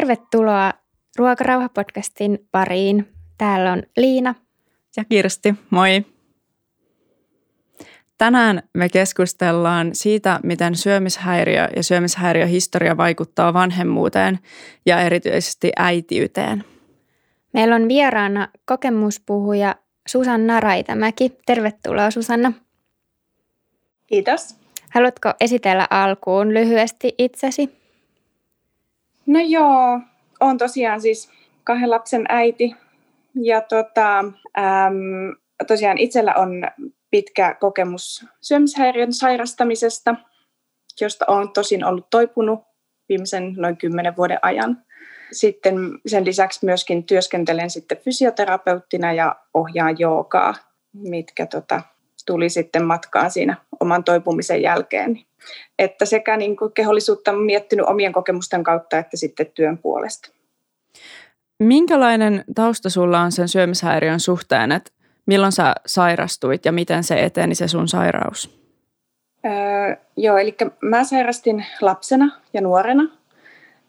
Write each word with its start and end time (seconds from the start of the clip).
Tervetuloa 0.00 0.72
Ruokarauha-podcastin 1.18 2.48
pariin. 2.52 3.08
Täällä 3.38 3.72
on 3.72 3.82
Liina. 3.96 4.34
Ja 4.96 5.04
Kirsti, 5.04 5.54
moi. 5.70 6.06
Tänään 8.18 8.62
me 8.74 8.88
keskustellaan 8.88 9.90
siitä, 9.92 10.40
miten 10.42 10.74
syömishäiriö 10.74 11.68
ja 11.76 11.82
syömishäiriöhistoria 11.82 12.96
vaikuttaa 12.96 13.54
vanhemmuuteen 13.54 14.38
ja 14.86 15.00
erityisesti 15.00 15.72
äitiyteen. 15.76 16.64
Meillä 17.52 17.74
on 17.74 17.88
vieraana 17.88 18.48
kokemuspuhuja 18.64 19.74
Susanna 20.08 20.60
Raitamäki. 20.60 21.32
Tervetuloa 21.46 22.10
Susanna. 22.10 22.52
Kiitos. 24.06 24.56
Haluatko 24.90 25.32
esitellä 25.40 25.86
alkuun 25.90 26.54
lyhyesti 26.54 27.14
itsesi? 27.18 27.79
No 29.30 29.40
joo, 29.40 30.00
on 30.40 30.58
tosiaan 30.58 31.00
siis 31.00 31.30
kahden 31.64 31.90
lapsen 31.90 32.24
äiti 32.28 32.76
ja 33.34 33.60
tota, 33.60 34.18
äm, 34.18 35.36
tosiaan 35.66 35.98
itsellä 35.98 36.34
on 36.34 36.50
pitkä 37.10 37.56
kokemus 37.60 38.26
syömishäiriön 38.40 39.12
sairastamisesta, 39.12 40.14
josta 41.00 41.24
olen 41.28 41.48
tosin 41.48 41.84
ollut 41.84 42.10
toipunut 42.10 42.60
viimeisen 43.08 43.54
noin 43.56 43.76
kymmenen 43.76 44.16
vuoden 44.16 44.38
ajan. 44.42 44.84
Sitten 45.32 45.76
sen 46.06 46.24
lisäksi 46.24 46.64
myöskin 46.64 47.04
työskentelen 47.04 47.70
sitten 47.70 47.98
fysioterapeuttina 47.98 49.12
ja 49.12 49.36
ohjaan 49.54 49.98
joogaa, 49.98 50.54
mitkä 50.92 51.46
tota, 51.46 51.82
tuli 52.26 52.48
sitten 52.48 52.84
matkaan 52.84 53.30
siinä 53.30 53.56
oman 53.80 54.04
toipumisen 54.04 54.62
jälkeen. 54.62 55.20
Että 55.78 56.04
sekä 56.04 56.36
niin 56.36 56.56
kuin 56.56 56.72
kehollisuutta 56.72 57.30
on 57.30 57.42
miettinyt 57.42 57.86
omien 57.86 58.12
kokemusten 58.12 58.64
kautta 58.64 58.98
että 58.98 59.16
sitten 59.16 59.46
työn 59.54 59.78
puolesta. 59.78 60.30
Minkälainen 61.58 62.44
tausta 62.54 62.90
sulla 62.90 63.20
on 63.20 63.32
sen 63.32 63.48
syömishäiriön 63.48 64.20
suhteen, 64.20 64.72
että 64.72 64.90
milloin 65.26 65.52
sä 65.52 65.74
sairastuit 65.86 66.64
ja 66.64 66.72
miten 66.72 67.04
se 67.04 67.24
eteni 67.24 67.54
se 67.54 67.68
sun 67.68 67.88
sairaus? 67.88 68.60
Öö, 69.44 69.96
joo, 70.16 70.38
eli 70.38 70.56
mä 70.80 71.04
sairastin 71.04 71.66
lapsena 71.80 72.40
ja 72.52 72.60
nuorena. 72.60 73.02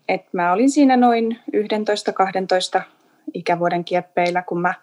Et 0.09 0.33
mä 0.33 0.53
olin 0.53 0.71
siinä 0.71 0.97
noin 0.97 1.39
11-12 2.77 2.81
ikävuoden 3.33 3.85
kieppeillä, 3.85 4.41
kun 4.41 4.61
mä 4.61 4.73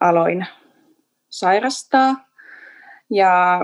aloin 0.00 0.46
sairastaa. 1.28 2.31
Ja 3.10 3.60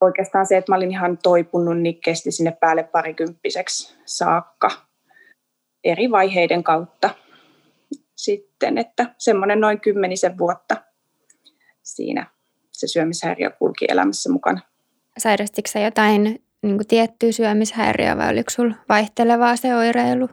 oikeastaan 0.00 0.46
se, 0.46 0.56
että 0.56 0.72
mä 0.72 0.76
olin 0.76 0.90
ihan 0.90 1.18
toipunut, 1.22 1.80
niin 1.80 2.00
kesti 2.00 2.30
sinne 2.30 2.56
päälle 2.60 2.82
parikymppiseksi 2.82 3.96
saakka 4.04 4.70
eri 5.84 6.10
vaiheiden 6.10 6.62
kautta 6.62 7.10
sitten, 8.16 8.78
että 8.78 9.14
semmoinen 9.18 9.60
noin 9.60 9.80
kymmenisen 9.80 10.38
vuotta 10.38 10.76
siinä 11.82 12.26
se 12.72 12.86
syömishäiriö 12.86 13.50
kulki 13.50 13.84
elämässä 13.88 14.32
mukana. 14.32 14.60
Sairastitko 15.18 15.70
sä 15.70 15.80
jotain 15.80 16.22
niin 16.62 16.76
kuin 16.76 16.86
tiettyä 16.88 17.32
syömishäiriöä 17.32 18.16
vai 18.16 18.30
oliko 18.30 18.50
sulla 18.50 18.74
vaihtelevaa 18.88 19.56
se 19.56 19.76
oireilu? 19.76 20.28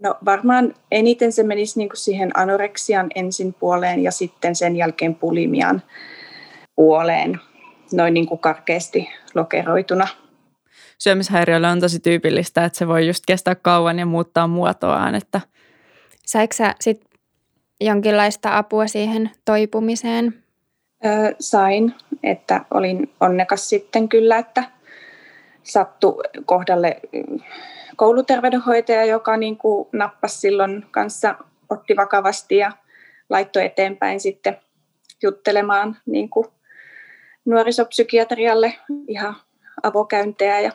No 0.00 0.18
varmaan 0.24 0.74
eniten 0.90 1.32
se 1.32 1.42
menisi 1.42 1.78
niin 1.78 1.88
kuin 1.88 1.96
siihen 1.96 2.38
anoreksian 2.38 3.10
ensin 3.14 3.54
puoleen 3.54 4.02
ja 4.02 4.10
sitten 4.10 4.54
sen 4.54 4.76
jälkeen 4.76 5.14
pulimian 5.14 5.82
puoleen 6.76 7.40
noin 7.92 8.14
niin 8.14 8.26
kuin 8.26 8.40
karkeasti 8.40 9.08
lokeroituna. 9.34 10.08
Syömishäiriöllä 10.98 11.70
on 11.70 11.80
tosi 11.80 12.00
tyypillistä, 12.00 12.64
että 12.64 12.78
se 12.78 12.88
voi 12.88 13.06
just 13.06 13.24
kestää 13.26 13.54
kauan 13.54 13.98
ja 13.98 14.06
muuttaa 14.06 14.46
muotoaan. 14.46 15.14
Että... 15.14 15.40
Saiko 16.26 16.52
sä 16.52 16.74
sit 16.80 17.04
jonkinlaista 17.80 18.58
apua 18.58 18.86
siihen 18.86 19.30
toipumiseen? 19.44 20.42
Öö, 21.04 21.34
sain, 21.40 21.94
että 22.22 22.64
olin 22.70 23.10
onnekas 23.20 23.68
sitten 23.68 24.08
kyllä, 24.08 24.38
että 24.38 24.64
sattu 25.62 26.22
kohdalle 26.46 27.00
kouluterveydenhoitaja, 27.96 29.04
joka 29.04 29.36
niin 29.36 29.56
kuin 29.56 29.88
nappasi 29.92 30.38
silloin 30.38 30.86
kanssa, 30.90 31.34
otti 31.70 31.96
vakavasti 31.96 32.56
ja 32.56 32.72
laittoi 33.30 33.64
eteenpäin 33.64 34.20
sitten 34.20 34.56
juttelemaan 35.22 35.96
niin 36.06 36.28
kuin 36.28 36.46
nuorisopsykiatrialle 37.44 38.74
ihan 39.08 39.36
avokäyntejä 39.82 40.60
ja 40.60 40.72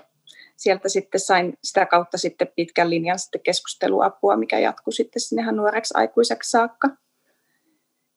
sieltä 0.57 0.89
sitten 0.89 1.21
sain 1.21 1.57
sitä 1.63 1.85
kautta 1.85 2.17
sitten 2.17 2.47
pitkän 2.55 2.89
linjan 2.89 3.19
sitten 3.19 3.41
keskusteluapua, 3.41 4.37
mikä 4.37 4.59
jatkui 4.59 4.93
sitten 4.93 5.21
sinne 5.21 5.51
nuoreksi 5.51 5.93
aikuiseksi 5.97 6.49
saakka. 6.49 6.89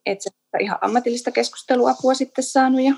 Että 0.06 0.22
se 0.22 0.30
ihan 0.60 0.78
ammatillista 0.80 1.30
keskusteluapua 1.30 2.14
sitten 2.14 2.44
saanut 2.44 2.80
ja 2.82 2.94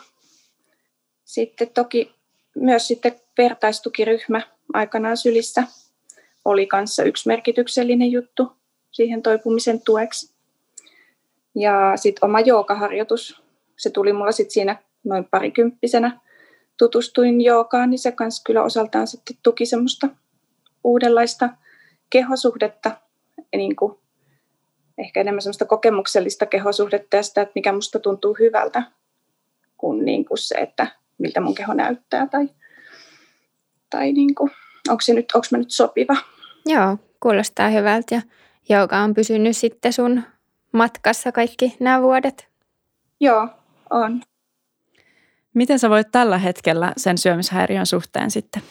sitten 1.24 1.70
toki 1.70 2.14
myös 2.56 2.88
sitten 2.88 3.20
vertaistukiryhmä 3.38 4.42
aikanaan 4.72 5.16
sylissä 5.16 5.64
oli 6.44 6.66
kanssa 6.66 7.02
yksi 7.02 7.28
merkityksellinen 7.28 8.12
juttu 8.12 8.52
siihen 8.90 9.22
toipumisen 9.22 9.82
tueksi. 9.84 10.34
Ja 11.54 11.92
sitten 11.96 12.24
oma 12.24 12.40
joogaharjoitus, 12.40 13.42
se 13.78 13.90
tuli 13.90 14.12
mulla 14.12 14.32
sitten 14.32 14.52
siinä 14.52 14.82
noin 15.04 15.24
parikymppisenä 15.24 16.20
tutustuin 16.78 17.40
joogaan, 17.40 17.90
niin 17.90 17.98
se 17.98 18.12
kanssa 18.12 18.42
kyllä 18.46 18.62
osaltaan 18.62 19.06
sitten 19.06 19.36
tuki 19.42 19.66
semmoista 19.66 20.08
uudenlaista 20.84 21.48
kehosuhdetta, 22.10 22.90
niin 23.56 23.76
kuin 23.76 23.98
ehkä 24.98 25.20
enemmän 25.20 25.42
semmoista 25.42 25.64
kokemuksellista 25.64 26.46
kehosuhdetta 26.46 27.16
ja 27.16 27.22
sitä, 27.22 27.42
että 27.42 27.52
mikä 27.54 27.72
musta 27.72 27.98
tuntuu 27.98 28.36
hyvältä, 28.40 28.82
kuin, 29.76 30.04
niin 30.04 30.24
kuin 30.24 30.38
se, 30.38 30.54
että 30.54 30.86
miltä 31.18 31.40
mun 31.40 31.54
keho 31.54 31.74
näyttää 31.74 32.26
tai, 32.26 32.48
tai 33.90 34.12
niin 34.12 34.34
kuin, 34.34 34.50
onko, 34.88 35.00
se 35.00 35.14
nyt, 35.14 35.32
onko 35.34 35.46
mä 35.50 35.58
nyt 35.58 35.70
sopiva. 35.70 36.16
Joo, 36.66 36.98
kuulostaa 37.20 37.68
hyvältä 37.68 38.14
ja 38.14 38.22
jooga 38.68 38.98
on 38.98 39.14
pysynyt 39.14 39.56
sitten 39.56 39.92
sun 39.92 40.22
matkassa 40.72 41.32
kaikki 41.32 41.76
nämä 41.80 42.02
vuodet. 42.02 42.48
Joo, 43.20 43.48
on. 43.90 44.22
Miten 45.54 45.78
sä 45.78 45.90
voit 45.90 46.08
tällä 46.12 46.38
hetkellä 46.38 46.92
sen 46.96 47.18
syömishäiriön 47.18 47.86
suhteen 47.86 48.30
sitten? 48.30 48.62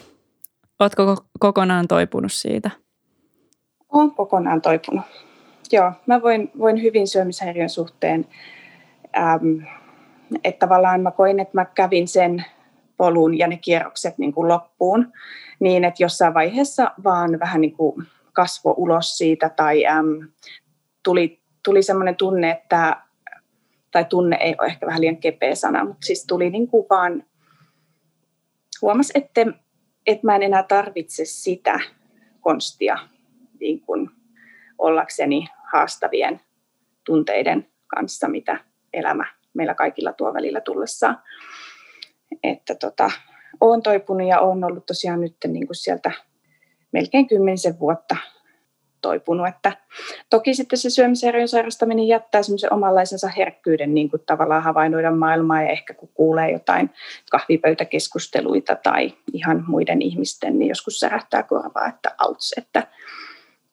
Ootko 0.79 1.25
kokonaan 1.39 1.87
toipunut 1.87 2.31
siitä? 2.31 2.71
Olen 3.89 4.11
kokonaan 4.11 4.61
toipunut. 4.61 5.05
Joo, 5.71 5.91
mä 6.05 6.21
voin, 6.21 6.51
voin 6.59 6.81
hyvin 6.81 7.07
syömishäiriön 7.07 7.69
suhteen. 7.69 8.27
Ähm, 9.17 9.65
että 10.43 10.67
tavallaan 10.67 11.01
mä 11.01 11.11
koin, 11.11 11.39
että 11.39 11.57
mä 11.57 11.65
kävin 11.65 12.07
sen 12.07 12.45
polun 12.97 13.37
ja 13.37 13.47
ne 13.47 13.57
kierrokset 13.57 14.17
niin 14.17 14.33
kuin 14.33 14.47
loppuun 14.47 15.13
niin, 15.59 15.83
että 15.83 16.03
jossain 16.03 16.33
vaiheessa 16.33 16.91
vaan 17.03 17.39
vähän 17.39 17.61
niin 17.61 17.73
kuin 17.73 18.07
kasvo 18.33 18.73
ulos 18.77 19.17
siitä 19.17 19.49
tai 19.49 19.85
äm, 19.85 20.27
tuli, 21.03 21.41
tuli 21.63 21.83
semmoinen 21.83 22.15
tunne, 22.15 22.51
että 22.51 22.97
tai 23.91 24.05
tunne 24.05 24.35
ei 24.35 24.55
ole 24.59 24.67
ehkä 24.67 24.85
vähän 24.85 25.01
liian 25.01 25.17
kepeä 25.17 25.55
sana, 25.55 25.85
mutta 25.85 26.05
siis 26.05 26.25
tuli 26.25 26.49
niin 26.49 26.67
kuin 26.67 26.85
vaan, 26.89 27.23
huomas, 28.81 29.11
että, 29.15 29.41
että 30.07 30.27
mä 30.27 30.35
en 30.35 30.43
enää 30.43 30.63
tarvitse 30.63 31.25
sitä 31.25 31.79
konstia 32.41 32.97
niin 33.59 33.81
kuin 33.81 34.09
ollakseni 34.77 35.47
haastavien 35.71 36.41
tunteiden 37.05 37.67
kanssa, 37.87 38.27
mitä 38.27 38.65
elämä 38.93 39.25
meillä 39.53 39.73
kaikilla 39.73 40.13
tuo 40.13 40.33
välillä 40.33 40.61
tullessaan. 40.61 41.17
Että 42.43 42.75
tota, 42.75 43.11
olen 43.61 43.81
toipunut 43.81 44.27
ja 44.27 44.39
olen 44.39 44.63
ollut 44.63 44.85
tosiaan 44.85 45.21
nyt 45.21 45.35
niin 45.47 45.67
kuin 45.67 45.75
sieltä 45.75 46.11
melkein 46.91 47.27
kymmenisen 47.27 47.79
vuotta 47.79 48.15
toipunut. 49.01 49.47
Että 49.47 49.71
toki 50.29 50.53
sitten 50.53 50.79
se 50.79 50.89
syömishäiriön 50.89 51.47
sairastaminen 51.47 52.07
jättää 52.07 52.43
semmoisen 52.43 52.73
omanlaisensa 52.73 53.27
herkkyyden 53.27 53.93
niin 53.93 54.09
kuin 54.09 54.23
tavallaan 54.25 54.63
havainnoida 54.63 55.11
maailmaa 55.11 55.61
ja 55.61 55.69
ehkä 55.69 55.93
kun 55.93 56.09
kuulee 56.13 56.51
jotain 56.51 56.89
kahvipöytäkeskusteluita 57.31 58.75
tai 58.75 59.13
ihan 59.33 59.63
muiden 59.67 60.01
ihmisten, 60.01 60.59
niin 60.59 60.69
joskus 60.69 60.99
särähtää 60.99 61.43
korvaa, 61.43 61.87
että 61.87 62.15
auts, 62.17 62.53
että 62.57 62.87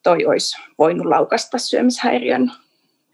toi 0.03 0.25
olisi 0.25 0.57
voinut 0.77 1.05
laukasta 1.05 1.57
syömishäiriön 1.57 2.51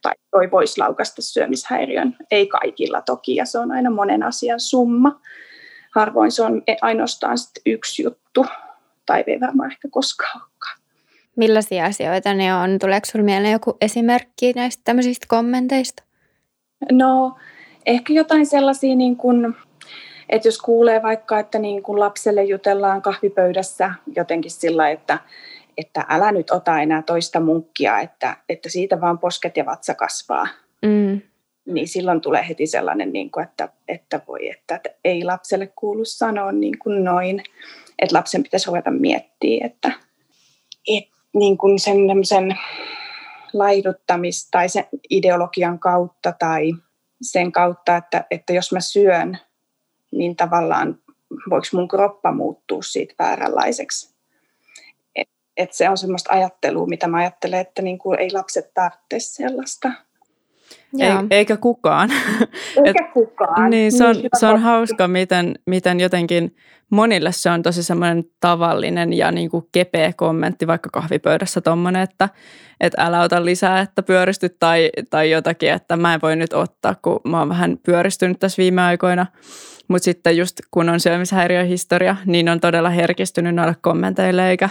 tai 0.01 0.13
toi 0.31 0.51
voisi 0.51 0.79
laukasta 0.79 1.21
syömishäiriön. 1.21 2.17
Ei 2.31 2.47
kaikilla 2.47 3.01
toki 3.01 3.35
ja 3.35 3.45
se 3.45 3.59
on 3.59 3.71
aina 3.71 3.89
monen 3.89 4.23
asian 4.23 4.59
summa. 4.59 5.21
Harvoin 5.95 6.31
se 6.31 6.43
on 6.43 6.61
ainoastaan 6.81 7.37
yksi 7.65 8.03
juttu 8.03 8.45
tai 9.05 9.23
ei 9.27 9.39
varmaan 9.39 9.71
ehkä 9.71 9.87
koskaan 9.91 10.41
olekaan. 10.41 10.84
Millaisia 11.35 11.85
asioita 11.85 12.33
ne 12.33 12.55
on? 12.55 12.79
Tuleeko 12.79 13.05
sinulle 13.05 13.25
mieleen 13.25 13.51
joku 13.51 13.77
esimerkki 13.81 14.53
näistä 14.53 14.81
tämmöisistä 14.85 15.25
kommenteista? 15.29 16.03
No 16.91 17.35
ehkä 17.85 18.13
jotain 18.13 18.45
sellaisia, 18.45 18.95
niin 18.95 19.17
kuin, 19.17 19.55
että 20.29 20.47
jos 20.47 20.57
kuulee 20.57 21.03
vaikka, 21.03 21.39
että 21.39 21.59
niin 21.59 21.83
kuin 21.83 21.99
lapselle 21.99 22.43
jutellaan 22.43 23.01
kahvipöydässä 23.01 23.93
jotenkin 24.15 24.51
sillä, 24.51 24.89
että 24.89 25.19
että 25.77 26.05
älä 26.09 26.31
nyt 26.31 26.51
ota 26.51 26.79
enää 26.79 27.01
toista 27.01 27.39
munkkia, 27.39 27.99
että, 27.99 28.37
että 28.49 28.69
siitä 28.69 29.01
vaan 29.01 29.19
posket 29.19 29.57
ja 29.57 29.65
vatsa 29.65 29.95
kasvaa. 29.95 30.47
Mm. 30.81 31.21
Niin 31.65 31.87
silloin 31.87 32.21
tulee 32.21 32.45
heti 32.49 32.67
sellainen, 32.67 33.13
niin 33.13 33.31
kuin, 33.31 33.43
että, 33.43 33.69
että 33.87 34.21
voi, 34.27 34.49
että 34.49 34.79
ei 35.05 35.23
lapselle 35.23 35.67
kuulu 35.75 36.05
sanoa 36.05 36.51
niin 36.51 36.79
kuin 36.79 37.03
noin. 37.03 37.43
Että 37.99 38.15
lapsen 38.15 38.43
pitäisi 38.43 38.67
ruveta 38.67 38.91
miettiä, 38.91 39.65
että, 39.65 39.91
että 40.87 41.14
niin 41.35 41.57
kuin 41.57 41.79
sen, 42.23 42.57
laiduttamista 43.53 44.47
tai 44.51 44.69
sen 44.69 44.85
ideologian 45.09 45.79
kautta 45.79 46.33
tai 46.39 46.73
sen 47.21 47.51
kautta, 47.51 47.97
että, 47.97 48.25
että 48.31 48.53
jos 48.53 48.71
mä 48.71 48.79
syön, 48.79 49.37
niin 50.11 50.35
tavallaan 50.35 50.99
voiko 51.49 51.67
mun 51.73 51.87
kroppa 51.87 52.31
muuttua 52.31 52.81
siitä 52.81 53.13
vääränlaiseksi. 53.19 54.15
Et, 55.15 55.29
et 55.57 55.73
se 55.73 55.89
on 55.89 55.97
semmoista 55.97 56.33
ajattelua, 56.33 56.87
mitä 56.87 57.07
mä 57.07 57.17
ajattelen, 57.17 57.59
että 57.59 57.81
niin 57.81 57.97
kuin 57.97 58.19
ei 58.19 58.31
lapset 58.31 58.73
tarvitse 58.73 59.19
sellaista. 59.19 59.91
Ei, 60.99 61.11
eikä 61.31 61.57
kukaan. 61.57 62.11
Eikä 62.85 63.05
Et, 63.05 63.13
kukaan. 63.13 63.69
Niin, 63.69 63.91
se 63.91 64.05
on, 64.05 64.15
niin, 64.15 64.29
se 64.39 64.47
on 64.47 64.61
hauska, 64.61 65.07
miten, 65.07 65.55
miten 65.65 65.99
jotenkin 65.99 66.55
monille 66.89 67.31
se 67.31 67.49
on 67.49 67.63
tosi 67.63 67.83
semmoinen 67.83 68.23
tavallinen 68.39 69.13
ja 69.13 69.31
niin 69.31 69.49
kuin 69.49 69.65
kepeä 69.71 70.13
kommentti 70.13 70.67
vaikka 70.67 70.89
kahvipöydässä 70.93 71.61
tuommoinen, 71.61 72.01
että, 72.01 72.29
että 72.79 73.01
älä 73.03 73.21
ota 73.21 73.45
lisää, 73.45 73.79
että 73.79 74.03
pyöristyt 74.03 74.59
tai, 74.59 74.89
tai 75.09 75.31
jotakin, 75.31 75.71
että 75.71 75.95
mä 75.95 76.13
en 76.13 76.21
voi 76.21 76.35
nyt 76.35 76.53
ottaa, 76.53 76.95
kun 77.01 77.19
mä 77.23 77.39
oon 77.39 77.49
vähän 77.49 77.77
pyöristynyt 77.85 78.39
tässä 78.39 78.61
viime 78.61 78.81
aikoina. 78.81 79.25
Mutta 79.87 80.05
sitten 80.05 80.37
just 80.37 80.61
kun 80.71 80.89
on 80.89 80.99
syömishäiriöhistoria, 80.99 82.15
niin 82.25 82.49
on 82.49 82.59
todella 82.59 82.89
herkistynyt 82.89 83.55
noille 83.55 83.75
kommenteille 83.81 84.49
eikä, 84.49 84.69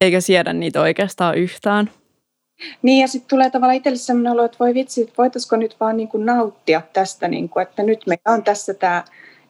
eikä 0.00 0.20
siedä 0.20 0.52
niitä 0.52 0.80
oikeastaan 0.80 1.38
yhtään. 1.38 1.90
Niin 2.82 3.00
ja 3.00 3.08
sitten 3.08 3.28
tulee 3.28 3.50
tavallaan 3.50 3.76
itselle 3.76 3.98
sellainen 3.98 4.32
olo, 4.32 4.44
että 4.44 4.58
voi 4.60 4.74
vitsi, 4.74 5.02
että 5.02 5.14
voitaisiko 5.18 5.56
nyt 5.56 5.76
vaan 5.80 5.96
niin 5.96 6.08
kuin 6.08 6.26
nauttia 6.26 6.82
tästä, 6.92 7.28
niin 7.28 7.48
kuin, 7.48 7.62
että 7.62 7.82
nyt 7.82 8.06
meillä 8.06 8.34
on 8.34 8.44
tässä 8.44 8.74
tämä 8.74 9.04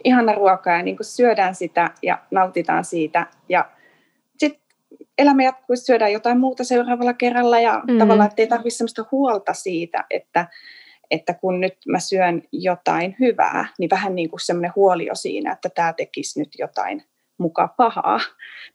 ihana 0.04 0.32
ruoka 0.32 0.70
ja 0.70 0.82
niin 0.82 0.96
kuin 0.96 1.06
syödään 1.06 1.54
sitä 1.54 1.90
ja 2.02 2.18
nautitaan 2.30 2.84
siitä. 2.84 3.26
Ja 3.48 3.70
sitten 4.38 4.62
elämä 5.18 5.42
jatkuu, 5.42 5.76
syödään 5.76 6.12
jotain 6.12 6.40
muuta 6.40 6.64
seuraavalla 6.64 7.14
kerralla 7.14 7.60
ja 7.60 7.82
mm. 7.88 7.98
tavallaan, 7.98 8.28
että 8.28 8.42
ei 8.42 8.48
tarvitse 8.48 8.76
sellaista 8.76 9.04
huolta 9.12 9.54
siitä, 9.54 10.04
että, 10.10 10.46
että 11.10 11.34
kun 11.34 11.60
nyt 11.60 11.76
mä 11.88 11.98
syön 11.98 12.42
jotain 12.52 13.16
hyvää, 13.20 13.66
niin 13.78 13.90
vähän 13.90 14.14
niin 14.14 14.30
kuin 14.30 14.40
semmoinen 14.40 14.72
huoli 14.76 15.06
jo 15.06 15.14
siinä, 15.14 15.52
että 15.52 15.68
tämä 15.74 15.92
tekisi 15.92 16.40
nyt 16.40 16.50
jotain 16.58 17.02
muka 17.38 17.68
pahaa 17.76 18.20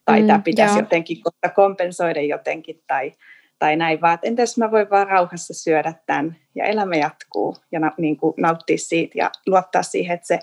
tai 0.04 0.20
mm, 0.20 0.26
tämä 0.26 0.38
pitäisi 0.44 0.74
joo. 0.74 0.80
jotenkin 0.80 1.16
kompensoida 1.54 2.20
jotenkin 2.20 2.82
tai 2.86 3.12
tai 3.60 3.76
näin, 3.76 4.00
vaan 4.00 4.14
että 4.14 4.26
entäs 4.26 4.58
mä 4.58 4.70
voin 4.70 4.90
vaan 4.90 5.06
rauhassa 5.06 5.54
syödä 5.54 5.94
tämän 6.06 6.36
ja 6.54 6.64
elämä 6.64 6.96
jatkuu 6.96 7.56
ja 7.72 7.80
na, 7.80 7.92
niin 7.98 8.16
kuin 8.16 8.34
nauttia 8.36 8.78
siitä 8.78 9.18
ja 9.18 9.30
luottaa 9.46 9.82
siihen, 9.82 10.14
että 10.14 10.26
se 10.26 10.38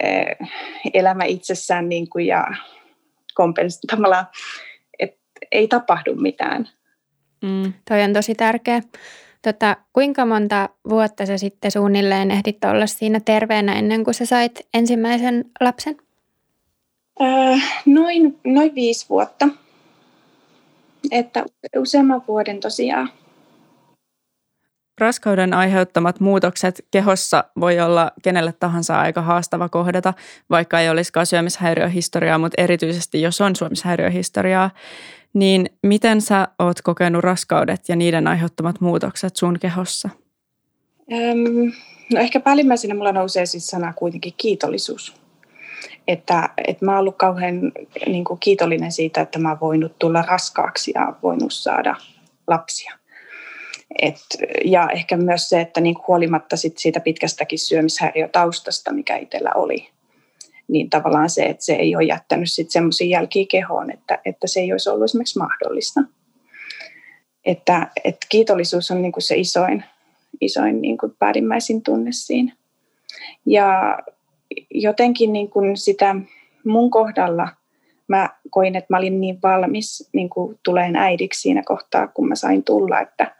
eh, 0.00 0.36
elämä 0.94 1.24
itsessään 1.24 1.88
niin 1.88 2.10
kuin 2.10 2.26
ja 2.26 2.46
kompens, 3.34 3.80
että 4.98 5.18
ei 5.52 5.68
tapahdu 5.68 6.14
mitään. 6.14 6.68
Mm. 7.42 7.72
Toi 7.88 8.02
on 8.02 8.12
tosi 8.12 8.34
tärkeä. 8.34 8.80
Tota, 9.42 9.76
kuinka 9.92 10.26
monta 10.26 10.68
vuotta 10.88 11.26
sä 11.26 11.38
sitten 11.38 11.70
suunnilleen 11.70 12.30
ehdit 12.30 12.64
olla 12.64 12.86
siinä 12.86 13.20
terveenä 13.20 13.72
ennen 13.72 14.04
kuin 14.04 14.14
sä 14.14 14.26
sait 14.26 14.66
ensimmäisen 14.74 15.44
lapsen? 15.60 15.96
Öö, 17.20 17.56
noin, 17.86 18.40
noin 18.44 18.74
viisi 18.74 19.08
vuotta 19.08 19.48
että 21.10 21.44
useamman 21.76 22.22
vuoden 22.28 22.60
tosiaan. 22.60 23.10
Raskauden 25.00 25.54
aiheuttamat 25.54 26.20
muutokset 26.20 26.86
kehossa 26.90 27.44
voi 27.60 27.80
olla 27.80 28.12
kenelle 28.22 28.52
tahansa 28.52 29.00
aika 29.00 29.22
haastava 29.22 29.68
kohdata, 29.68 30.14
vaikka 30.50 30.80
ei 30.80 30.90
olisikaan 30.90 31.26
syömishäiriöhistoriaa, 31.26 32.38
mutta 32.38 32.62
erityisesti 32.62 33.22
jos 33.22 33.40
on 33.40 33.56
syömishäiriöhistoriaa, 33.56 34.70
niin 35.32 35.66
miten 35.82 36.20
sä 36.20 36.48
oot 36.58 36.82
kokenut 36.82 37.24
raskaudet 37.24 37.88
ja 37.88 37.96
niiden 37.96 38.26
aiheuttamat 38.26 38.80
muutokset 38.80 39.36
sun 39.36 39.58
kehossa? 39.60 40.08
Öm, 41.12 41.72
no 42.14 42.20
ehkä 42.20 42.40
päällimmäisenä 42.40 42.94
mulla 42.94 43.12
nousee 43.12 43.46
siis 43.46 43.66
sana 43.66 43.92
kuitenkin 43.92 44.34
kiitollisuus 44.36 45.19
että, 46.08 46.48
että 46.66 46.84
mä 46.84 46.92
oon 46.92 47.00
ollut 47.00 47.16
kauhean 47.16 47.72
niin 48.06 48.24
kuin 48.24 48.40
kiitollinen 48.40 48.92
siitä, 48.92 49.20
että 49.20 49.38
mä 49.38 49.48
oon 49.48 49.60
voinut 49.60 49.98
tulla 49.98 50.22
raskaaksi 50.22 50.92
ja 50.94 51.12
voinut 51.22 51.52
saada 51.52 51.96
lapsia. 52.46 52.92
Et, 54.02 54.20
ja 54.64 54.88
ehkä 54.94 55.16
myös 55.16 55.48
se, 55.48 55.60
että 55.60 55.80
niin 55.80 55.96
huolimatta 56.08 56.56
sit 56.56 56.78
siitä 56.78 57.00
pitkästäkin 57.00 57.58
syömishäiriötaustasta, 57.58 58.92
mikä 58.92 59.16
itsellä 59.16 59.50
oli, 59.54 59.88
niin 60.68 60.90
tavallaan 60.90 61.30
se, 61.30 61.42
että 61.42 61.64
se 61.64 61.72
ei 61.72 61.96
ole 61.96 62.04
jättänyt 62.04 62.52
sitten 62.52 62.72
semmoisia 62.72 63.18
jälkiä 63.18 63.44
kehoon, 63.50 63.90
että, 63.90 64.18
että 64.24 64.46
se 64.46 64.60
ei 64.60 64.72
olisi 64.72 64.90
ollut 64.90 65.04
esimerkiksi 65.04 65.38
mahdollista. 65.38 66.00
Että, 67.44 67.90
että 68.04 68.26
kiitollisuus 68.28 68.90
on 68.90 69.02
niin 69.02 69.12
kuin 69.12 69.22
se 69.22 69.36
isoin, 69.36 69.84
isoin 70.40 70.80
niin 70.80 70.98
kuin 70.98 71.16
päällimmäisin 71.18 71.82
tunne 71.82 72.12
siinä. 72.12 72.52
Ja 73.46 73.98
jotenkin 74.70 75.32
niin 75.32 75.50
kuin 75.50 75.76
sitä 75.76 76.16
mun 76.64 76.90
kohdalla 76.90 77.48
mä 78.08 78.28
koin, 78.50 78.76
että 78.76 78.86
mä 78.90 78.98
olin 78.98 79.20
niin 79.20 79.38
valmis 79.42 80.10
niin 80.12 80.30
kuin 80.30 80.58
tuleen 80.62 80.96
äidiksi 80.96 81.40
siinä 81.40 81.62
kohtaa, 81.66 82.06
kun 82.06 82.28
mä 82.28 82.34
sain 82.34 82.64
tulla, 82.64 83.00
että, 83.00 83.36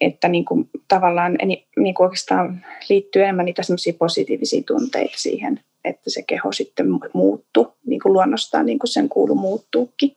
että 0.00 0.28
niin 0.28 0.44
kuin 0.44 0.70
tavallaan 0.88 1.38
niin 1.76 1.94
kuin 1.94 2.04
oikeastaan 2.04 2.66
liittyy 2.88 3.22
enemmän 3.22 3.44
niitä 3.44 3.62
semmoisia 3.62 3.92
positiivisia 3.98 4.62
tunteita 4.66 5.14
siihen, 5.16 5.60
että 5.84 6.10
se 6.10 6.22
keho 6.22 6.52
sitten 6.52 6.86
muuttuu, 7.12 7.74
niin 7.86 8.00
kuin 8.00 8.12
luonnostaan 8.12 8.66
niin 8.66 8.78
kuin 8.78 8.88
sen 8.88 9.08
kuulu 9.08 9.34
muuttuukin. 9.34 10.16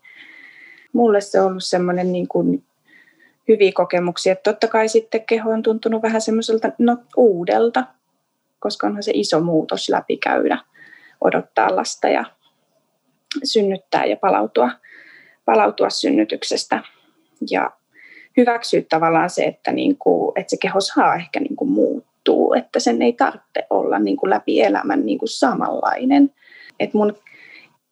Mulle 0.94 1.22
se 1.22 1.42
on 1.42 1.48
ollut 1.48 1.64
semmoinen 1.64 2.12
niin 2.12 2.28
kuin 2.28 2.64
hyviä 3.48 3.72
kokemuksia, 3.76 4.36
totta 4.36 4.68
kai 4.68 4.88
sitten 4.88 5.26
keho 5.26 5.50
on 5.50 5.64
tuntunut 5.64 6.02
vähän 6.02 6.22
semmoiselta 6.22 6.72
no, 6.78 6.98
uudelta, 7.18 7.84
koska 8.62 8.88
onhan 8.88 9.04
se 9.04 9.12
iso 9.16 9.40
muutos 9.40 9.90
läpikäydä, 9.90 10.58
odottaa 11.22 11.76
lasta 11.76 12.08
ja 12.08 12.26
synnyttää 13.44 14.06
ja 14.06 14.18
palautua, 14.18 14.70
palautua 15.46 15.90
synnytyksestä. 15.90 16.84
Ja 17.50 17.72
hyväksyä 18.38 18.82
tavallaan 18.90 19.30
se, 19.30 19.44
että, 19.44 19.72
niin 19.72 19.98
kuin, 19.98 20.32
että 20.36 20.50
se 20.50 20.58
keho 20.58 20.82
saa 20.82 21.16
ehkä 21.16 21.40
niin 21.40 21.56
kuin 21.56 21.72
muuttuu, 21.72 22.54
että 22.54 22.80
sen 22.80 23.02
ei 23.02 23.14
tarvitse 23.14 23.68
olla 23.70 24.00
niin 24.00 24.18
kuin 24.18 24.30
läpi 24.30 24.62
elämän 24.62 25.06
niin 25.06 25.20
kuin 25.20 25.30
samanlainen. 25.30 26.32
Että 26.80 26.98
mun 26.98 27.16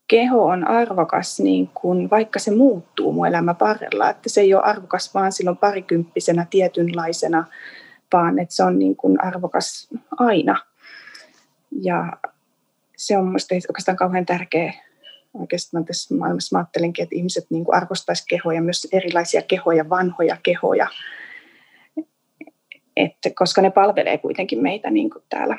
keho 0.08 0.46
on 0.46 0.68
arvokas, 0.68 1.40
niin 1.40 1.70
kuin, 1.74 2.10
vaikka 2.10 2.40
se 2.40 2.52
muuttuu 2.52 3.12
mun 3.12 3.28
elämä 3.28 3.54
parrella, 3.54 4.10
että 4.10 4.30
se 4.30 4.42
ei 4.42 4.54
ole 4.54 4.64
arvokas 4.64 5.14
vaan 5.14 5.32
silloin 5.32 5.58
parikymppisenä 5.58 6.48
tietynlaisena 6.50 7.46
vaan 8.14 8.40
että 8.40 8.56
se 8.56 8.64
on 8.64 8.80
niin 8.80 8.96
kuin 8.96 9.24
arvokas 9.24 9.88
aina. 10.18 10.66
Ja 11.82 12.14
se 12.98 13.18
on 13.18 13.28
minusta 13.28 13.56
oikeastaan 13.56 13.98
kauhean 13.98 14.26
tärkeä 14.26 14.74
oikeastaan 15.34 15.86
tässä 15.86 16.16
maailmassa. 16.16 16.56
Mä 16.56 16.60
ajattelenkin, 16.60 17.04
että 17.04 17.16
ihmiset 17.16 17.46
niin 17.50 17.66
kuin 17.66 17.76
arvostaisi 17.76 18.24
kehoja, 18.30 18.62
myös 18.62 18.88
erilaisia 18.92 19.42
kehoja, 19.42 19.90
vanhoja 19.90 20.38
kehoja, 20.44 20.88
että, 22.98 23.30
koska 23.36 23.62
ne 23.62 23.72
palvelee 23.72 24.18
kuitenkin 24.18 24.62
meitä 24.62 24.90
niin 24.90 25.10
kuin 25.10 25.24
täällä, 25.30 25.58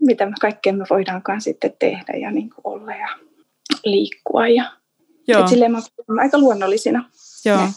mitä 0.00 0.26
me 0.26 0.32
kaikkea 0.40 0.72
me 0.72 0.84
voidaankaan 0.90 1.40
sitten 1.40 1.74
tehdä 1.78 2.12
ja 2.12 2.30
niin 2.30 2.50
kuin 2.50 2.60
olla 2.64 2.92
ja 2.94 3.08
liikkua. 3.84 4.48
Ja, 4.48 4.72
Joo. 5.28 5.40
Et 5.40 5.48
silleen 5.48 5.72
mä 5.72 5.78
aika 6.20 6.38
luonnollisina 6.38 7.10
Joo. 7.44 7.56
ne 7.56 7.68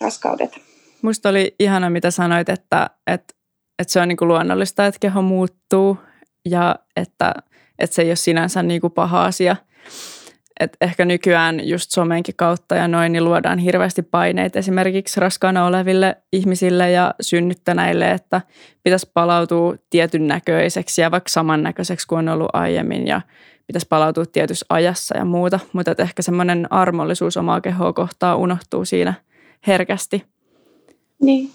raskaudet. 0.00 0.73
Musta 1.04 1.28
oli 1.28 1.54
ihana, 1.60 1.90
mitä 1.90 2.10
sanoit, 2.10 2.48
että, 2.48 2.90
että, 3.06 3.34
että 3.78 3.92
se 3.92 4.00
on 4.00 4.08
niin 4.08 4.16
kuin 4.16 4.28
luonnollista, 4.28 4.86
että 4.86 4.98
keho 5.00 5.22
muuttuu 5.22 5.98
ja 6.44 6.76
että, 6.96 7.34
että 7.78 7.96
se 7.96 8.02
ei 8.02 8.08
ole 8.08 8.16
sinänsä 8.16 8.62
niin 8.62 8.80
kuin 8.80 8.92
paha 8.92 9.24
asia. 9.24 9.56
Et 10.60 10.76
ehkä 10.80 11.04
nykyään 11.04 11.68
just 11.68 11.90
somenkin 11.90 12.34
kautta 12.36 12.74
ja 12.74 12.88
noin, 12.88 13.12
niin 13.12 13.24
luodaan 13.24 13.58
hirveästi 13.58 14.02
paineita 14.02 14.58
esimerkiksi 14.58 15.20
raskaana 15.20 15.66
oleville 15.66 16.16
ihmisille 16.32 16.90
ja 16.90 17.14
synnyttäneille, 17.20 18.10
että 18.10 18.40
pitäisi 18.82 19.10
palautua 19.14 19.74
tietyn 19.90 20.26
näköiseksi 20.26 21.00
ja 21.00 21.10
vaikka 21.10 21.28
samannäköiseksi 21.28 22.06
kuin 22.06 22.18
on 22.18 22.34
ollut 22.34 22.50
aiemmin 22.52 23.06
ja 23.06 23.20
pitäisi 23.66 23.86
palautua 23.88 24.26
tietyssä 24.26 24.66
ajassa 24.68 25.16
ja 25.16 25.24
muuta. 25.24 25.60
Mutta 25.72 25.94
ehkä 25.98 26.22
semmoinen 26.22 26.72
armollisuus 26.72 27.36
omaa 27.36 27.60
kehoa 27.60 27.92
kohtaa 27.92 28.36
unohtuu 28.36 28.84
siinä 28.84 29.14
herkästi. 29.66 30.33
Niin, 31.22 31.50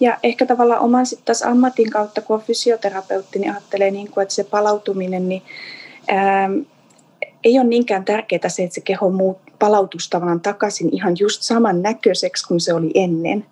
ja 0.00 0.18
ehkä 0.22 0.46
tavallaan 0.46 0.80
oman 0.80 1.06
sitten 1.06 1.24
taas 1.24 1.42
ammatin 1.42 1.90
kautta, 1.90 2.20
kun 2.20 2.36
on 2.36 2.42
fysioterapeutti, 2.42 3.38
niin 3.38 3.50
ajattelee, 3.50 3.90
niin 3.90 4.10
kuin, 4.10 4.22
että 4.22 4.34
se 4.34 4.44
palautuminen, 4.44 5.28
niin 5.28 5.42
ää, 6.08 6.50
ei 7.44 7.58
ole 7.58 7.66
niinkään 7.66 8.04
tärkeää 8.04 8.48
se, 8.48 8.62
että 8.62 8.74
se 8.74 8.80
keho 8.80 9.10
muut, 9.10 9.38
palautuisi 9.58 10.10
tavallaan 10.10 10.40
takaisin 10.40 10.94
ihan 10.94 11.14
just 11.20 11.42
saman 11.42 11.82
näköiseksi 11.82 12.48
kuin 12.48 12.60
se 12.60 12.74
oli 12.74 12.90
ennen, 12.94 13.46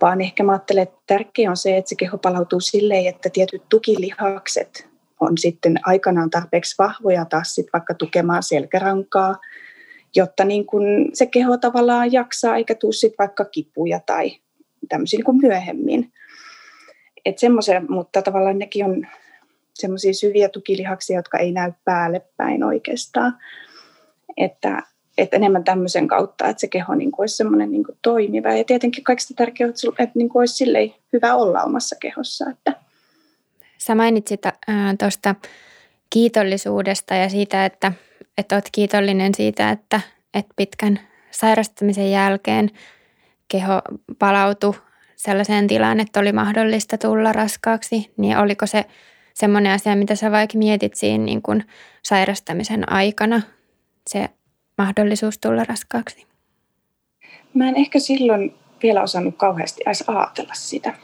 vaan 0.00 0.20
ehkä 0.20 0.42
mä 0.42 0.52
ajattelen, 0.52 0.82
että 0.82 0.98
tärkeää 1.06 1.50
on 1.50 1.56
se, 1.56 1.76
että 1.76 1.88
se 1.88 1.94
keho 1.94 2.18
palautuu 2.18 2.60
silleen, 2.60 3.06
että 3.06 3.30
tietyt 3.30 3.62
tukilihakset 3.68 4.88
on 5.20 5.38
sitten 5.38 5.78
aikanaan 5.82 6.30
tarpeeksi 6.30 6.74
vahvoja 6.78 7.24
taas 7.24 7.54
sit 7.54 7.66
vaikka 7.72 7.94
tukemaan 7.94 8.42
selkärankaa, 8.42 9.36
jotta 10.16 10.44
niin 10.44 10.66
kun 10.66 11.10
se 11.12 11.26
keho 11.26 11.56
tavallaan 11.56 12.12
jaksaa 12.12 12.56
eikä 12.56 12.74
tule 12.74 12.92
sit 12.92 13.14
vaikka 13.18 13.44
kipuja 13.44 14.00
tai 14.06 14.38
tämmöisiä 14.88 15.20
niin 15.26 15.40
myöhemmin. 15.40 16.12
Et 17.24 17.38
mutta 17.88 18.22
tavallaan 18.22 18.58
nekin 18.58 18.84
on 18.84 19.06
semmoisia 19.74 20.14
syviä 20.14 20.48
tukilihaksia, 20.48 21.16
jotka 21.16 21.38
ei 21.38 21.52
näy 21.52 21.72
päälle 21.84 22.22
päin 22.36 22.64
oikeastaan. 22.64 23.38
Että, 24.36 24.82
että 25.18 25.36
enemmän 25.36 25.64
tämmöisen 25.64 26.08
kautta, 26.08 26.48
että 26.48 26.60
se 26.60 26.68
keho 26.68 26.94
niin 26.94 27.12
kuin 27.12 27.22
olisi 27.22 27.36
semmoinen 27.36 27.72
niin 27.72 27.84
kuin 27.84 27.98
toimiva. 28.02 28.52
Ja 28.52 28.64
tietenkin 28.64 29.04
kaikista 29.04 29.34
tärkeää, 29.34 29.70
että 29.98 30.18
niin 30.18 30.28
kuin 30.28 30.40
olisi 30.40 30.94
hyvä 31.12 31.34
olla 31.34 31.62
omassa 31.62 31.96
kehossa. 32.00 32.50
Että. 32.50 32.72
Sä 33.78 33.94
mainitsit 33.94 34.46
äh, 34.46 34.54
tuosta 34.98 35.34
kiitollisuudesta 36.10 37.14
ja 37.14 37.28
siitä, 37.28 37.64
että, 37.64 37.92
että 38.38 38.56
olet 38.56 38.68
kiitollinen 38.72 39.34
siitä, 39.34 39.70
että, 39.70 40.00
että 40.34 40.54
pitkän 40.56 41.00
sairastamisen 41.30 42.10
jälkeen 42.10 42.70
keho 43.48 43.82
palautui 44.18 44.74
sellaiseen 45.16 45.66
tilaan, 45.66 46.00
että 46.00 46.20
oli 46.20 46.32
mahdollista 46.32 46.98
tulla 46.98 47.32
raskaaksi, 47.32 48.12
niin 48.16 48.38
oliko 48.38 48.66
se 48.66 48.84
semmoinen 49.34 49.72
asia, 49.72 49.96
mitä 49.96 50.14
sä 50.14 50.30
vaikka 50.32 50.58
mietit 50.58 50.94
siinä 50.94 51.24
niin 51.24 51.42
kuin 51.42 51.64
sairastamisen 52.02 52.92
aikana, 52.92 53.42
se 54.10 54.28
mahdollisuus 54.78 55.38
tulla 55.38 55.64
raskaaksi? 55.64 56.26
Mä 57.54 57.68
en 57.68 57.76
ehkä 57.76 57.98
silloin 57.98 58.54
vielä 58.82 59.02
osannut 59.02 59.36
kauheasti 59.36 59.82
edes 59.86 60.04
ajatella 60.06 60.54
sitä. 60.54 60.94